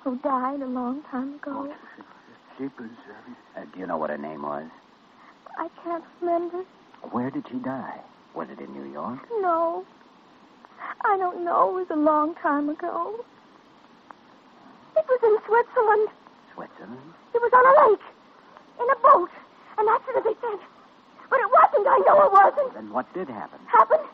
who 0.06 0.16
died 0.18 0.62
a 0.62 0.66
long 0.66 1.02
time 1.10 1.34
ago. 1.34 1.74
Jeepers. 2.56 2.94
Uh, 3.56 3.62
do 3.74 3.80
you 3.80 3.88
know 3.88 3.96
what 3.96 4.08
her 4.08 4.16
name 4.16 4.42
was? 4.42 4.70
I 5.58 5.66
can't 5.82 6.04
remember. 6.20 6.62
Where 7.10 7.28
did 7.28 7.42
she 7.50 7.58
die? 7.58 7.98
Was 8.32 8.46
it 8.48 8.60
in 8.60 8.72
New 8.72 8.88
York? 8.92 9.18
No. 9.42 9.84
I 11.04 11.18
don't 11.18 11.44
know. 11.44 11.70
It 11.70 11.90
was 11.90 11.90
a 11.90 11.98
long 11.98 12.36
time 12.36 12.68
ago. 12.68 13.18
It 14.96 15.04
was 15.10 15.20
in 15.26 15.34
Switzerland. 15.42 16.08
Switzerland? 16.54 17.10
It 17.34 17.42
was 17.42 17.50
on 17.50 17.66
a 17.66 17.74
lake. 17.90 18.06
In 18.78 18.86
a 18.86 18.98
boat. 19.02 19.30
An 19.76 19.90
accident, 19.90 20.22
they 20.22 20.38
said. 20.38 20.60
But 21.28 21.40
it 21.42 21.50
wasn't. 21.50 21.86
I 21.90 21.98
know 22.06 22.22
it 22.22 22.30
wasn't. 22.30 22.74
Then 22.74 22.92
what 22.92 23.12
did 23.12 23.26
happen? 23.26 23.58
Happened. 23.66 24.06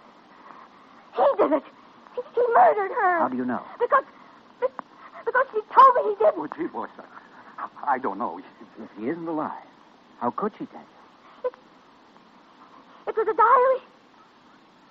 He 1.12 1.26
did 1.37 1.52
it. 1.52 1.64
He, 2.16 2.22
he 2.33 2.42
murdered 2.55 2.96
her. 2.96 3.18
How 3.20 3.28
do 3.28 3.37
you 3.37 3.44
know? 3.44 3.61
Because. 3.78 4.05
Because 5.33 5.47
she 5.53 5.61
told 5.73 5.95
me 5.97 6.03
he 6.12 6.25
did. 6.25 6.35
Oh, 6.37 6.47
gee, 6.57 6.66
boy, 6.66 6.87
son. 6.95 7.07
I 7.87 7.99
don't 7.99 8.18
know. 8.18 8.38
If 8.38 8.88
she 8.99 9.09
isn't 9.09 9.27
alive, 9.27 9.53
how 10.21 10.31
could 10.31 10.53
she 10.59 10.66
tell 10.66 10.81
you? 10.81 11.51
It 13.09 13.16
was 13.16 13.27
a 13.27 13.35
diary. 13.35 13.81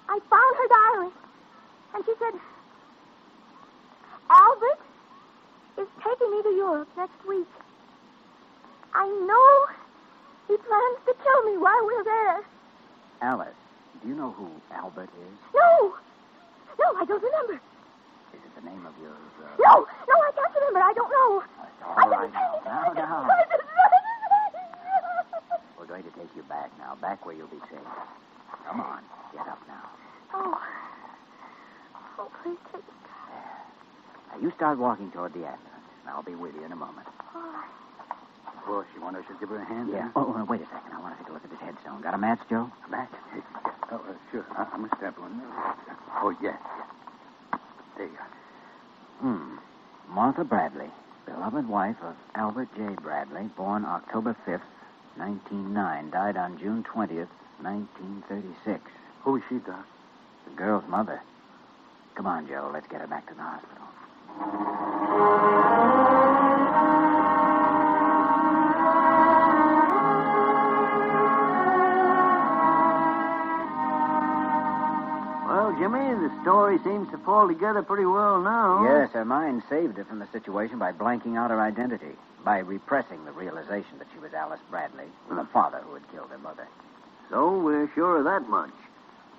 I 0.10 0.20
found 0.30 0.56
her 0.58 0.68
diary. 0.68 1.12
And 1.94 2.06
she 2.06 2.14
said, 2.18 2.40
Albert 4.30 4.80
is 5.78 5.88
taking 6.04 6.32
me 6.32 6.42
to 6.44 6.50
Europe 6.50 6.90
next 6.98 7.28
week. 7.28 7.48
I 8.94 9.06
know 9.06 9.76
he 10.48 10.58
plans 10.58 10.98
to 11.06 11.14
kill 11.24 11.52
me 11.52 11.58
while 11.58 11.86
we're 11.86 12.04
there. 12.04 12.42
Alice, 13.22 13.48
do 14.02 14.10
you 14.10 14.16
know 14.16 14.32
who 14.32 14.50
Albert 14.72 15.10
is? 15.10 15.38
No! 15.54 15.96
No, 16.80 17.00
I 17.00 17.06
don't 17.06 17.22
remember. 17.22 17.62
Is 18.62 18.68
it 18.68 18.70
the 18.70 18.70
name 18.70 18.86
of 18.86 18.94
your... 19.02 19.12
Uh... 19.12 19.58
No, 19.58 19.86
no, 19.86 20.16
I 20.22 20.32
can't 20.38 20.54
remember. 20.54 20.80
I 20.86 20.94
don't 20.94 21.10
know. 21.10 21.42
It's 21.42 21.82
all 21.82 21.96
I 21.98 22.06
right 22.08 22.30
didn't 22.30 22.66
now. 22.66 22.94
Now, 22.94 22.94
now. 22.94 23.30
We're 25.80 25.88
going 25.88 26.04
to 26.04 26.12
take 26.12 26.30
you 26.36 26.44
back 26.44 26.70
now, 26.78 26.96
back 27.02 27.26
where 27.26 27.34
you'll 27.36 27.48
be 27.48 27.60
safe. 27.72 27.82
Come 28.68 28.82
on, 28.82 29.02
get 29.34 29.48
up 29.48 29.60
now. 29.68 29.90
Oh. 30.34 30.58
Oh, 32.20 32.30
please 32.44 32.58
take 32.72 32.86
me. 32.86 32.94
Now, 34.32 34.38
you 34.42 34.52
start 34.56 34.78
walking 34.78 35.12
toward 35.12 35.34
the 35.34 35.40
ambulance, 35.40 35.90
and 36.06 36.10
I'll 36.10 36.22
be 36.24 36.36
with 36.36 36.54
you 36.56 36.64
in 36.64 36.72
a 36.72 36.76
moment. 36.76 37.08
All 37.34 37.42
right. 37.42 37.68
Boss, 38.68 38.86
you 38.96 39.02
want 39.02 39.18
us 39.18 39.26
to 39.28 39.34
give 39.40 39.50
her 39.50 39.58
a 39.58 39.66
hand? 39.66 39.90
Yeah. 39.92 40.12
Oh, 40.16 40.34
uh, 40.38 40.46
wait 40.46 40.62
a 40.62 40.66
second. 40.66 40.94
I 40.94 41.00
want 41.02 41.18
to 41.18 41.24
take 41.24 41.30
a 41.32 41.34
look 41.34 41.44
at 41.44 41.50
this 41.50 41.60
headstone. 41.60 42.02
Got 42.02 42.14
a 42.14 42.18
match, 42.20 42.40
Joe? 42.50 42.70
A 42.86 42.90
match? 42.90 43.12
Oh, 43.94 43.98
uh, 44.08 44.14
sure. 44.32 44.46
I, 44.56 44.64
I 44.72 44.78
must 44.78 44.94
have 45.02 45.18
one. 45.18 45.42
Oh, 46.24 46.34
yeah. 46.42 46.56
There 47.98 48.06
you 48.08 48.14
are. 48.14 48.41
Hmm. 49.22 49.58
Martha 50.10 50.44
Bradley, 50.44 50.90
beloved 51.28 51.70
wife 51.70 51.98
of 52.02 52.16
Albert 52.34 52.70
J. 52.76 52.96
Bradley, 53.04 53.44
born 53.56 53.86
October 53.86 54.36
5th, 54.48 54.62
1909, 55.16 56.10
died 56.10 56.38
on 56.38 56.58
June 56.58 56.84
20th, 56.84 57.30
1936. 57.62 58.82
Who 59.24 59.36
is 59.36 59.44
she, 59.48 59.60
Doc? 59.60 59.86
The 60.46 60.56
girl's 60.56 60.88
mother. 60.88 61.22
Come 62.16 62.26
on, 62.26 62.48
Joe. 62.48 62.72
Let's 62.74 62.88
get 62.88 63.02
her 63.02 63.08
back 63.08 63.28
to 63.30 63.36
the 63.36 63.44
hospital. 63.44 63.78
Jimmy, 75.82 76.14
the 76.14 76.32
story 76.44 76.78
seems 76.84 77.10
to 77.10 77.18
fall 77.26 77.48
together 77.48 77.82
pretty 77.82 78.06
well 78.06 78.40
now. 78.40 78.84
Yes, 78.84 79.10
her 79.14 79.26
mind 79.26 79.64
saved 79.68 79.98
her 79.98 80.06
from 80.06 80.20
the 80.20 80.28
situation 80.28 80.78
by 80.78 80.92
blanking 80.92 81.36
out 81.36 81.50
her 81.50 81.60
identity, 81.60 82.14
by 82.46 82.60
repressing 82.60 83.26
the 83.26 83.32
realization 83.32 83.98
that 83.98 84.06
she 84.14 84.20
was 84.20 84.32
Alice 84.32 84.60
Bradley, 84.70 85.08
the 85.28 85.48
father 85.52 85.80
who 85.80 85.96
had 85.96 86.12
killed 86.12 86.30
her 86.30 86.38
mother. 86.38 86.68
So 87.32 87.58
we're 87.58 87.90
sure 87.96 88.20
of 88.20 88.26
that 88.26 88.48
much. 88.48 88.70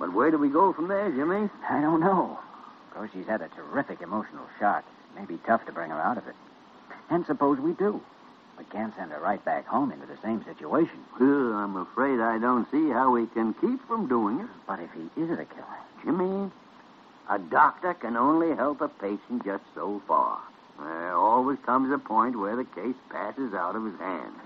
But 0.00 0.12
where 0.14 0.32
do 0.32 0.38
we 0.38 0.48
go 0.48 0.72
from 0.72 0.88
there, 0.88 1.12
Jimmy? 1.12 1.48
I 1.70 1.80
don't 1.80 2.00
know. 2.00 2.36
Of 2.88 2.94
course, 2.96 3.10
she's 3.14 3.26
had 3.26 3.40
a 3.40 3.48
terrific 3.50 4.02
emotional 4.02 4.46
shock. 4.58 4.84
It 5.14 5.20
may 5.20 5.24
be 5.24 5.38
tough 5.46 5.64
to 5.66 5.72
bring 5.72 5.90
her 5.90 6.00
out 6.00 6.18
of 6.18 6.26
it. 6.26 6.34
And 7.08 7.24
suppose 7.24 7.60
we 7.60 7.72
do. 7.74 8.00
We 8.62 8.78
can't 8.78 8.94
send 8.96 9.10
her 9.10 9.18
right 9.18 9.44
back 9.44 9.66
home 9.66 9.90
into 9.90 10.06
the 10.06 10.16
same 10.22 10.44
situation. 10.44 11.04
Well, 11.18 11.52
I'm 11.54 11.74
afraid 11.76 12.20
I 12.20 12.38
don't 12.38 12.70
see 12.70 12.90
how 12.90 13.10
we 13.10 13.26
can 13.26 13.54
keep 13.54 13.84
from 13.88 14.06
doing 14.06 14.38
it. 14.38 14.46
But 14.68 14.78
if 14.78 14.90
he 14.92 15.20
is 15.20 15.30
a 15.30 15.44
killer, 15.44 15.80
Jimmy, 16.04 16.48
a 17.28 17.38
doctor 17.40 17.92
can 17.94 18.16
only 18.16 18.54
help 18.54 18.80
a 18.80 18.88
patient 18.88 19.44
just 19.44 19.64
so 19.74 20.00
far. 20.06 20.38
There 20.78 21.12
always 21.12 21.58
comes 21.66 21.92
a 21.92 21.98
point 21.98 22.38
where 22.38 22.54
the 22.54 22.64
case 22.64 22.94
passes 23.10 23.52
out 23.52 23.74
of 23.74 23.84
his 23.84 23.98
hands. 23.98 24.38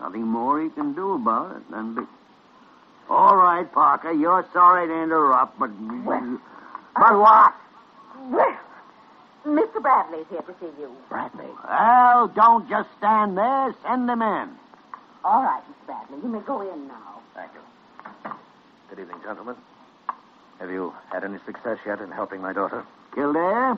Nothing 0.00 0.26
more 0.26 0.60
he 0.60 0.68
can 0.70 0.92
do 0.92 1.14
about 1.14 1.56
it 1.56 1.70
than 1.70 1.94
be. 1.94 2.02
All 3.08 3.36
right, 3.36 3.70
Parker, 3.72 4.10
you're 4.10 4.44
sorry 4.52 4.88
to 4.88 5.02
interrupt, 5.02 5.56
but. 5.56 5.70
but 6.04 7.16
what? 7.16 7.54
Well, 8.28 8.58
Mr. 9.46 9.82
Bradley's 9.82 10.26
here 10.30 10.42
to 10.42 10.54
see 10.60 10.70
you. 10.80 10.90
Bradley. 11.08 11.46
Well, 11.68 12.28
don't 12.28 12.68
just 12.68 12.88
stand 12.98 13.36
there. 13.36 13.74
Send 13.82 14.08
him 14.08 14.22
in. 14.22 14.50
All 15.24 15.42
right, 15.42 15.62
Mr. 15.68 15.86
Bradley. 15.86 16.18
You 16.22 16.28
may 16.28 16.40
go 16.40 16.60
in 16.62 16.86
now. 16.88 17.20
Thank 17.34 17.50
you. 17.54 18.30
Good 18.88 19.00
evening, 19.00 19.18
gentlemen. 19.24 19.56
Have 20.60 20.70
you 20.70 20.92
had 21.10 21.24
any 21.24 21.38
success 21.44 21.78
yet 21.84 22.00
in 22.00 22.10
helping 22.12 22.40
my 22.40 22.52
daughter? 22.52 22.84
Kildare, 23.14 23.76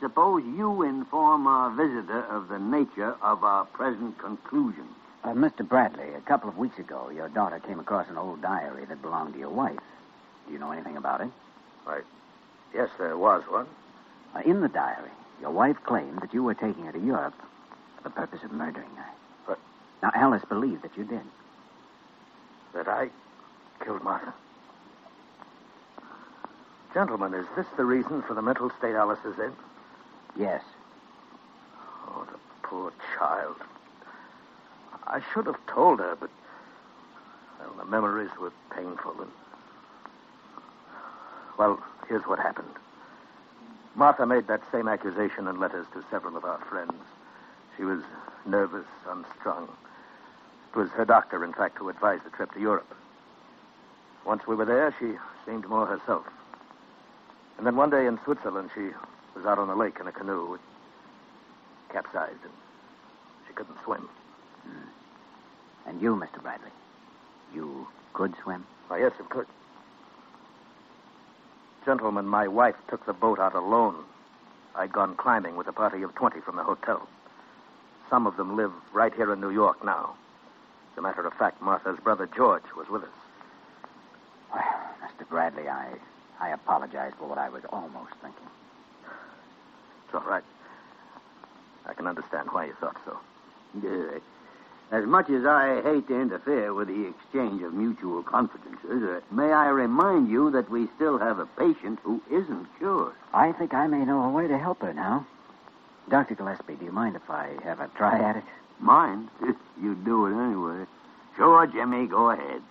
suppose 0.00 0.42
you 0.44 0.82
inform 0.82 1.46
our 1.46 1.70
visitor 1.70 2.24
of 2.24 2.48
the 2.48 2.58
nature 2.58 3.14
of 3.22 3.44
our 3.44 3.66
present 3.66 4.18
conclusion. 4.18 4.86
Uh, 5.22 5.28
Mr. 5.28 5.68
Bradley, 5.68 6.08
a 6.14 6.20
couple 6.22 6.48
of 6.48 6.56
weeks 6.58 6.78
ago, 6.78 7.10
your 7.10 7.28
daughter 7.28 7.60
came 7.60 7.78
across 7.78 8.08
an 8.08 8.16
old 8.16 8.42
diary 8.42 8.84
that 8.86 9.00
belonged 9.02 9.34
to 9.34 9.38
your 9.38 9.50
wife. 9.50 9.78
Do 10.46 10.52
you 10.52 10.58
know 10.58 10.72
anything 10.72 10.96
about 10.96 11.20
it? 11.20 11.28
Right. 11.86 12.04
Yes, 12.74 12.88
there 12.98 13.16
was 13.16 13.42
one. 13.48 13.66
Uh, 14.38 14.42
in 14.48 14.60
the 14.60 14.68
diary, 14.68 15.10
your 15.40 15.50
wife 15.50 15.76
claimed 15.84 16.20
that 16.20 16.32
you 16.32 16.42
were 16.42 16.54
taking 16.54 16.84
her 16.84 16.92
to 16.92 16.98
Europe 17.00 17.34
for 17.96 18.02
the 18.04 18.10
purpose 18.10 18.42
of 18.44 18.52
murdering 18.52 18.90
her. 18.96 19.10
But- 19.46 19.58
Now, 20.02 20.10
Alice 20.14 20.44
believed 20.48 20.82
that 20.82 20.96
you 20.96 21.04
did. 21.04 21.22
That 22.74 22.88
I 22.88 23.10
killed 23.84 24.02
Martha. 24.02 24.32
Gentlemen, 26.94 27.34
is 27.34 27.46
this 27.56 27.66
the 27.76 27.84
reason 27.84 28.22
for 28.22 28.34
the 28.34 28.42
mental 28.42 28.70
state 28.78 28.94
Alice 28.94 29.24
is 29.24 29.38
in? 29.38 29.52
Yes. 30.36 30.62
Oh, 32.08 32.26
the 32.30 32.38
poor 32.62 32.92
child. 33.16 33.56
I 35.06 35.20
should 35.32 35.46
have 35.46 35.58
told 35.66 36.00
her, 36.00 36.16
but 36.18 36.30
well, 37.58 37.74
the 37.78 37.84
memories 37.84 38.30
were 38.40 38.52
painful. 38.74 39.20
And... 39.20 39.30
Well, 41.58 41.82
here's 42.08 42.26
what 42.26 42.38
happened. 42.38 42.68
Martha 43.98 44.24
made 44.24 44.46
that 44.46 44.62
same 44.70 44.86
accusation 44.86 45.48
in 45.48 45.58
letters 45.58 45.84
to 45.92 46.04
several 46.08 46.36
of 46.36 46.44
our 46.44 46.60
friends. 46.70 47.02
She 47.76 47.82
was 47.82 48.00
nervous, 48.46 48.86
unstrung. 49.08 49.68
It 50.72 50.78
was 50.78 50.88
her 50.90 51.04
doctor, 51.04 51.44
in 51.44 51.52
fact, 51.52 51.78
who 51.78 51.88
advised 51.88 52.24
the 52.24 52.30
trip 52.30 52.52
to 52.52 52.60
Europe. 52.60 52.94
Once 54.24 54.46
we 54.46 54.54
were 54.54 54.64
there, 54.64 54.94
she 55.00 55.14
seemed 55.44 55.68
more 55.68 55.84
herself. 55.84 56.24
And 57.56 57.66
then 57.66 57.74
one 57.74 57.90
day 57.90 58.06
in 58.06 58.20
Switzerland, 58.24 58.70
she 58.72 58.90
was 59.34 59.44
out 59.44 59.58
on 59.58 59.66
the 59.66 59.74
lake 59.74 59.96
in 60.00 60.06
a 60.06 60.12
canoe. 60.12 60.54
It 60.54 60.60
capsized, 61.92 62.44
and 62.44 62.52
she 63.48 63.52
couldn't 63.54 63.78
swim. 63.84 64.08
Hmm. 64.62 65.88
And 65.88 66.00
you, 66.00 66.14
Mr. 66.14 66.40
Bradley, 66.40 66.70
you 67.52 67.88
could 68.12 68.32
swim? 68.44 68.64
Why, 68.86 69.00
yes, 69.00 69.12
of 69.18 69.28
course. 69.28 69.48
Gentlemen, 71.88 72.26
my 72.26 72.46
wife 72.46 72.74
took 72.90 73.06
the 73.06 73.14
boat 73.14 73.38
out 73.38 73.54
alone. 73.54 74.04
I'd 74.76 74.92
gone 74.92 75.16
climbing 75.16 75.56
with 75.56 75.68
a 75.68 75.72
party 75.72 76.02
of 76.02 76.14
20 76.16 76.38
from 76.42 76.56
the 76.56 76.62
hotel. 76.62 77.08
Some 78.10 78.26
of 78.26 78.36
them 78.36 78.58
live 78.58 78.72
right 78.92 79.14
here 79.14 79.32
in 79.32 79.40
New 79.40 79.48
York 79.48 79.82
now. 79.82 80.14
As 80.92 80.98
a 80.98 81.00
matter 81.00 81.26
of 81.26 81.32
fact, 81.32 81.62
Martha's 81.62 81.98
brother 82.04 82.28
George 82.36 82.64
was 82.76 82.88
with 82.90 83.04
us. 83.04 83.08
Well, 84.52 84.62
Mr. 85.02 85.26
Bradley, 85.30 85.66
I, 85.66 85.94
I 86.38 86.50
apologize 86.50 87.12
for 87.18 87.26
what 87.26 87.38
I 87.38 87.48
was 87.48 87.62
almost 87.70 88.12
thinking. 88.20 88.50
It's 90.04 90.14
all 90.14 90.28
right. 90.28 90.44
I 91.86 91.94
can 91.94 92.06
understand 92.06 92.50
why 92.52 92.66
you 92.66 92.74
thought 92.78 92.98
so. 93.06 93.16
Uh, 93.78 94.18
as 94.90 95.04
much 95.04 95.28
as 95.28 95.44
I 95.44 95.82
hate 95.82 96.08
to 96.08 96.20
interfere 96.20 96.72
with 96.72 96.88
the 96.88 97.06
exchange 97.08 97.62
of 97.62 97.74
mutual 97.74 98.22
confidences, 98.22 99.02
uh, 99.02 99.20
may 99.30 99.52
I 99.52 99.68
remind 99.68 100.28
you 100.28 100.50
that 100.52 100.70
we 100.70 100.88
still 100.96 101.18
have 101.18 101.38
a 101.38 101.46
patient 101.46 101.98
who 102.02 102.22
isn't 102.30 102.66
cured. 102.78 103.12
I 103.34 103.52
think 103.52 103.74
I 103.74 103.86
may 103.86 104.04
know 104.04 104.22
a 104.22 104.30
way 104.30 104.48
to 104.48 104.58
help 104.58 104.80
her 104.80 104.94
now. 104.94 105.26
Dr. 106.08 106.34
Gillespie, 106.34 106.76
do 106.76 106.86
you 106.86 106.92
mind 106.92 107.16
if 107.16 107.28
I 107.28 107.50
have 107.64 107.80
a 107.80 107.88
try 107.96 108.18
at 108.18 108.36
it? 108.36 108.44
Mind? 108.80 109.28
you 109.82 109.94
do 109.94 110.26
it 110.26 110.32
anyway. 110.32 110.86
Sure, 111.36 111.66
Jimmy, 111.66 112.06
go 112.06 112.30
ahead. 112.30 112.62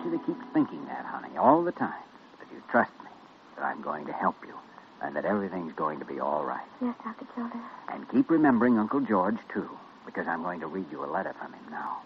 Want 0.00 0.12
you 0.12 0.18
to 0.18 0.24
keep 0.24 0.52
thinking 0.52 0.84
that, 0.86 1.04
honey, 1.04 1.36
all 1.36 1.62
the 1.62 1.72
time. 1.72 2.02
That 2.38 2.48
you 2.52 2.62
trust 2.70 2.92
me, 3.02 3.10
that 3.56 3.64
I'm 3.64 3.82
going 3.82 4.06
to 4.06 4.12
help 4.12 4.36
you, 4.46 4.54
and 5.02 5.14
that 5.16 5.24
everything's 5.24 5.74
going 5.74 5.98
to 5.98 6.04
be 6.04 6.20
all 6.20 6.44
right. 6.44 6.66
Yes, 6.80 6.94
Dr. 7.04 7.26
Kildare. 7.34 7.62
And 7.88 8.08
keep 8.10 8.30
remembering 8.30 8.78
Uncle 8.78 9.00
George, 9.00 9.38
too, 9.52 9.68
because 10.06 10.26
I'm 10.26 10.42
going 10.42 10.60
to 10.60 10.66
read 10.66 10.86
you 10.90 11.04
a 11.04 11.06
letter 11.06 11.34
from 11.38 11.52
him 11.52 11.64
now. 11.70 11.98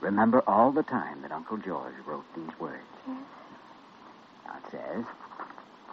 Remember 0.00 0.42
all 0.46 0.72
the 0.72 0.82
time 0.82 1.22
that 1.22 1.32
Uncle 1.32 1.56
George 1.58 1.94
wrote 2.06 2.24
these 2.36 2.58
words. 2.58 2.82
Yes. 3.06 3.16
Now 4.46 4.56
it 4.56 4.70
says, 4.70 5.04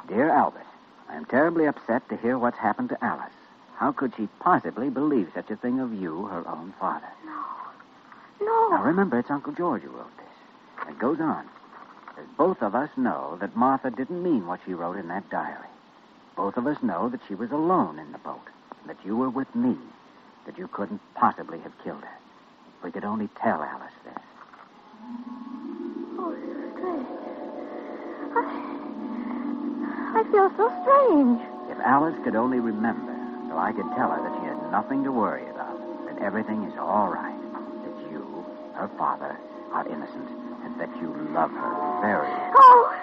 Dear 0.08 0.30
Albert, 0.30 0.66
I 1.08 1.16
am 1.16 1.26
terribly 1.26 1.66
upset 1.66 2.08
to 2.10 2.18
hear 2.18 2.38
what's 2.38 2.58
happened 2.58 2.90
to 2.90 3.04
Alice. 3.04 3.34
How 3.76 3.92
could 3.92 4.14
she 4.18 4.28
possibly 4.40 4.90
believe 4.90 5.32
such 5.34 5.50
a 5.50 5.56
thing 5.56 5.80
of 5.80 5.94
you, 5.94 6.26
her 6.26 6.46
own 6.48 6.74
father? 6.80 7.08
No. 7.26 7.46
No. 8.42 8.70
Now 8.72 8.84
remember, 8.84 9.20
it's 9.20 9.30
Uncle 9.30 9.54
George 9.54 9.84
who 9.84 9.92
wrote 9.92 10.18
this. 10.18 10.26
It 10.90 10.98
goes 11.00 11.20
on. 11.20 11.48
Says, 12.16 12.26
both 12.38 12.62
of 12.62 12.76
us 12.76 12.90
know 12.98 13.38
that 13.40 13.56
Martha 13.56 13.92
didn't 13.92 14.24
mean 14.24 14.48
what 14.48 14.60
she 14.66 14.74
wrote 14.74 14.98
in 14.98 15.08
that 15.10 15.30
diary. 15.30 15.68
Both 16.36 16.58
of 16.58 16.66
us 16.68 16.82
know 16.82 17.10
that 17.10 17.22
she 17.28 17.36
was 17.36 17.52
alone 17.52 18.00
in 18.00 18.12
the 18.12 18.18
boat, 18.18 18.48
that 18.88 18.98
you 19.06 19.16
were 19.16 19.30
with 19.30 19.54
me, 19.56 19.78
that 20.46 20.58
you 20.58 20.68
couldn't 20.68 21.02
possibly 21.14 21.60
have 21.60 21.78
killed 21.84 22.02
her. 22.02 22.18
If 22.78 22.84
we 22.84 22.92
could 22.92 23.06
only 23.06 23.30
tell 23.42 23.62
Alice 23.62 23.94
this. 24.04 24.24
Oh, 26.18 26.36
strange. 26.76 27.08
I, 28.36 30.20
I 30.20 30.24
feel 30.32 30.52
so 30.58 30.72
strange. 30.84 31.42
If 31.70 31.78
Alice 31.86 32.16
could 32.24 32.36
only 32.36 32.60
remember, 32.60 33.16
so 33.48 33.58
I 33.58 33.72
could 33.74 33.90
tell 33.96 34.10
her 34.10 34.22
that 34.24 34.40
she 34.42 34.48
had 34.48 34.72
nothing 34.72 35.04
to 35.04 35.12
worry 35.12 35.48
about, 35.50 35.78
that 36.08 36.20
everything 36.22 36.64
is 36.64 36.78
all 36.80 37.10
right, 37.10 37.40
that 37.84 38.12
you, 38.12 38.44
her 38.74 38.90
father, 38.98 39.38
are 39.72 39.88
innocent, 39.88 40.49
that 40.78 40.90
you 41.02 41.10
love 41.34 41.52
her 41.52 42.02
very. 42.02 42.32
Oh! 42.56 42.96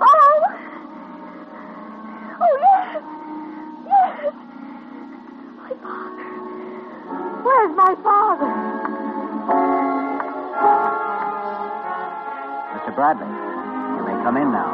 Oh! 0.00 0.42
Oh, 2.40 2.54
yes! 2.60 3.02
Yes! 3.86 4.34
My 5.58 5.72
father. 5.82 6.26
Where's 7.44 7.74
my 7.76 7.94
father? 8.02 8.50
Mr. 12.74 12.94
Bradley, 12.94 13.32
you 13.96 14.02
may 14.06 14.22
come 14.22 14.36
in 14.36 14.52
now. 14.52 14.73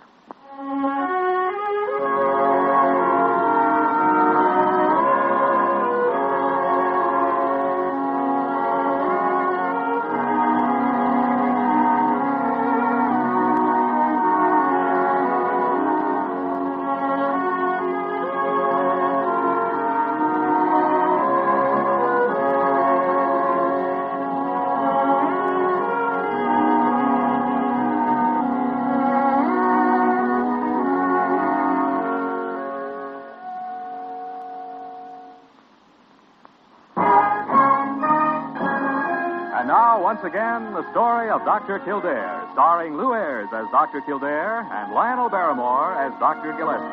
Once 40.21 40.35
again, 40.35 40.71
the 40.73 40.87
story 40.91 41.31
of 41.31 41.43
Dr. 41.45 41.79
Kildare, 41.79 42.47
starring 42.53 42.95
Lew 42.95 43.15
Ayres 43.15 43.49
as 43.51 43.65
Dr. 43.71 44.01
Kildare 44.01 44.59
and 44.71 44.93
Lionel 44.93 45.29
Barrymore 45.29 45.95
as 45.95 46.13
Dr. 46.19 46.53
Gillespie. 46.53 46.85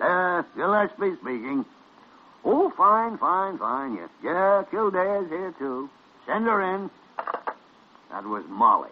Uh, 0.00 0.42
Gillespie 0.56 1.20
speaking. 1.20 1.66
Oh, 2.46 2.72
fine, 2.78 3.18
fine, 3.18 3.58
fine. 3.58 3.96
Yes. 3.96 4.08
Yeah, 4.22 4.64
Kildare's 4.70 5.28
here, 5.28 5.52
too. 5.58 5.90
Send 6.24 6.46
her 6.46 6.62
in. 6.62 6.88
That 8.10 8.24
was 8.24 8.44
Molly. 8.48 8.88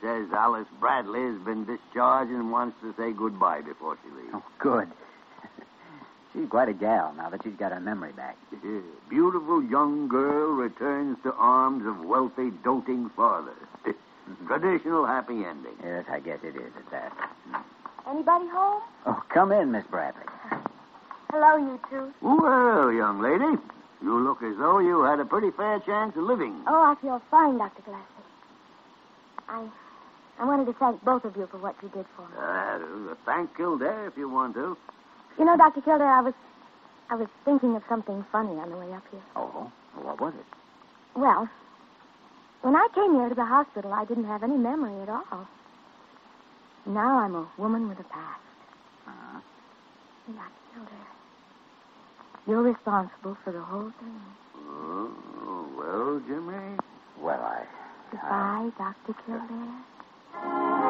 Says 0.00 0.28
Alice 0.32 0.68
Bradley 0.80 1.20
has 1.20 1.38
been 1.42 1.66
discharged 1.66 2.30
and 2.30 2.50
wants 2.50 2.80
to 2.80 2.94
say 2.96 3.12
goodbye 3.12 3.60
before 3.60 3.98
she 4.02 4.10
leaves. 4.16 4.30
Oh, 4.32 4.42
good. 4.58 4.88
She's 6.32 6.48
quite 6.48 6.68
a 6.68 6.72
gal 6.72 7.12
now 7.16 7.30
that 7.30 7.42
she's 7.42 7.54
got 7.54 7.72
her 7.72 7.80
memory 7.80 8.12
back. 8.12 8.36
Beautiful 9.08 9.62
young 9.62 10.08
girl 10.08 10.52
returns 10.52 11.18
to 11.24 11.32
arms 11.34 11.84
of 11.86 12.06
wealthy, 12.06 12.50
doting 12.64 13.10
father. 13.16 13.54
Traditional 14.46 15.06
happy 15.06 15.44
ending. 15.44 15.74
Yes, 15.82 16.04
I 16.08 16.20
guess 16.20 16.38
it 16.44 16.54
is 16.56 16.72
at 16.76 16.90
that. 16.90 17.12
Anybody 18.08 18.46
home? 18.48 18.82
Oh, 19.06 19.22
come 19.28 19.52
in, 19.52 19.72
Miss 19.72 19.84
Bradley. 19.90 20.22
Hello, 21.30 21.56
you 21.56 21.80
two. 21.90 22.12
Well, 22.22 22.92
young 22.92 23.20
lady, 23.20 23.60
you 24.02 24.18
look 24.18 24.42
as 24.42 24.56
though 24.58 24.78
you 24.78 25.02
had 25.02 25.20
a 25.20 25.24
pretty 25.24 25.50
fair 25.56 25.78
chance 25.80 26.16
of 26.16 26.22
living. 26.24 26.62
Oh, 26.66 26.82
I 26.82 27.00
feel 27.00 27.20
fine, 27.30 27.58
Dr. 27.58 27.82
Gillespie. 27.82 28.04
I 29.48 29.68
I 30.38 30.44
wanted 30.44 30.64
to 30.66 30.72
thank 30.72 31.04
both 31.04 31.24
of 31.24 31.36
you 31.36 31.46
for 31.50 31.58
what 31.58 31.76
you 31.82 31.90
did 31.90 32.06
for 32.16 32.22
me. 32.22 32.34
Uh, 32.40 33.14
thank 33.26 33.54
Kildare 33.56 34.06
if 34.06 34.16
you 34.16 34.28
want 34.28 34.54
to. 34.54 34.76
You 35.40 35.46
know, 35.46 35.56
Dr. 35.56 35.80
Kildare, 35.80 36.06
I 36.06 36.20
was 36.20 36.34
I 37.08 37.14
was 37.14 37.26
thinking 37.46 37.74
of 37.74 37.82
something 37.88 38.26
funny 38.30 38.60
on 38.60 38.68
the 38.68 38.76
way 38.76 38.92
up 38.92 39.02
here. 39.10 39.22
Oh, 39.34 39.72
what 39.94 40.20
was 40.20 40.34
it? 40.34 40.44
Well, 41.18 41.48
when 42.60 42.76
I 42.76 42.86
came 42.94 43.14
here 43.14 43.30
to 43.30 43.34
the 43.34 43.46
hospital, 43.46 43.94
I 43.94 44.04
didn't 44.04 44.26
have 44.26 44.42
any 44.42 44.58
memory 44.58 45.00
at 45.00 45.08
all. 45.08 45.48
Now 46.84 47.20
I'm 47.20 47.34
a 47.34 47.48
woman 47.56 47.88
with 47.88 48.00
a 48.00 48.04
past. 48.04 48.40
Uh-huh. 49.08 49.40
Dr. 50.26 50.50
Kildare, 50.74 51.08
you're 52.46 52.62
responsible 52.62 53.38
for 53.42 53.50
the 53.50 53.62
whole 53.62 53.92
thing. 53.98 54.20
Oh, 54.56 55.10
well, 55.78 56.20
Jimmy. 56.28 56.76
Well, 57.18 57.40
I. 57.40 57.64
Goodbye, 58.10 58.70
Dr. 58.76 59.14
Kildare. 59.24 60.89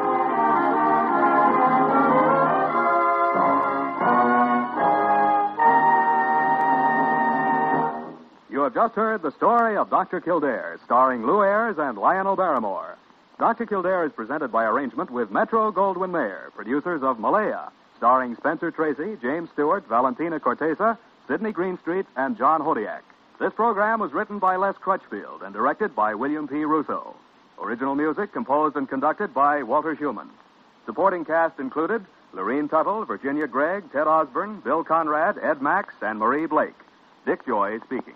Have 8.71 8.87
just 8.87 8.95
heard 8.95 9.21
the 9.21 9.33
story 9.33 9.75
of 9.75 9.89
Dr. 9.89 10.21
Kildare, 10.21 10.79
starring 10.85 11.25
Lew 11.25 11.43
Ayres 11.43 11.77
and 11.77 11.97
Lionel 11.97 12.37
Barrymore. 12.37 12.97
Dr. 13.37 13.65
Kildare 13.65 14.05
is 14.05 14.13
presented 14.13 14.49
by 14.49 14.63
arrangement 14.63 15.11
with 15.11 15.29
Metro 15.29 15.73
Goldwyn 15.73 16.09
Mayer, 16.09 16.51
producers 16.55 17.03
of 17.03 17.19
Malaya, 17.19 17.69
starring 17.97 18.33
Spencer 18.37 18.71
Tracy, 18.71 19.17
James 19.21 19.49
Stewart, 19.51 19.85
Valentina 19.89 20.39
Cortesa, 20.39 20.97
Sidney 21.27 21.51
Greenstreet, 21.51 22.05
and 22.15 22.37
John 22.37 22.61
Hodiak. 22.61 23.01
This 23.41 23.51
program 23.51 23.99
was 23.99 24.13
written 24.13 24.39
by 24.39 24.55
Les 24.55 24.77
Crutchfield 24.77 25.41
and 25.41 25.53
directed 25.53 25.93
by 25.93 26.15
William 26.15 26.47
P. 26.47 26.63
Russo. 26.63 27.13
Original 27.61 27.95
music 27.95 28.31
composed 28.31 28.77
and 28.77 28.87
conducted 28.87 29.33
by 29.33 29.63
Walter 29.63 29.97
Schumann. 29.97 30.29
Supporting 30.85 31.25
cast 31.25 31.59
included 31.59 32.05
Lorene 32.31 32.69
Tuttle, 32.69 33.03
Virginia 33.03 33.47
Gregg, 33.47 33.91
Ted 33.91 34.07
Osborne, 34.07 34.61
Bill 34.61 34.85
Conrad, 34.85 35.37
Ed 35.43 35.61
Max, 35.61 35.93
and 36.01 36.17
Marie 36.17 36.45
Blake. 36.45 36.79
Dick 37.25 37.45
Joy 37.45 37.77
speaking. 37.85 38.15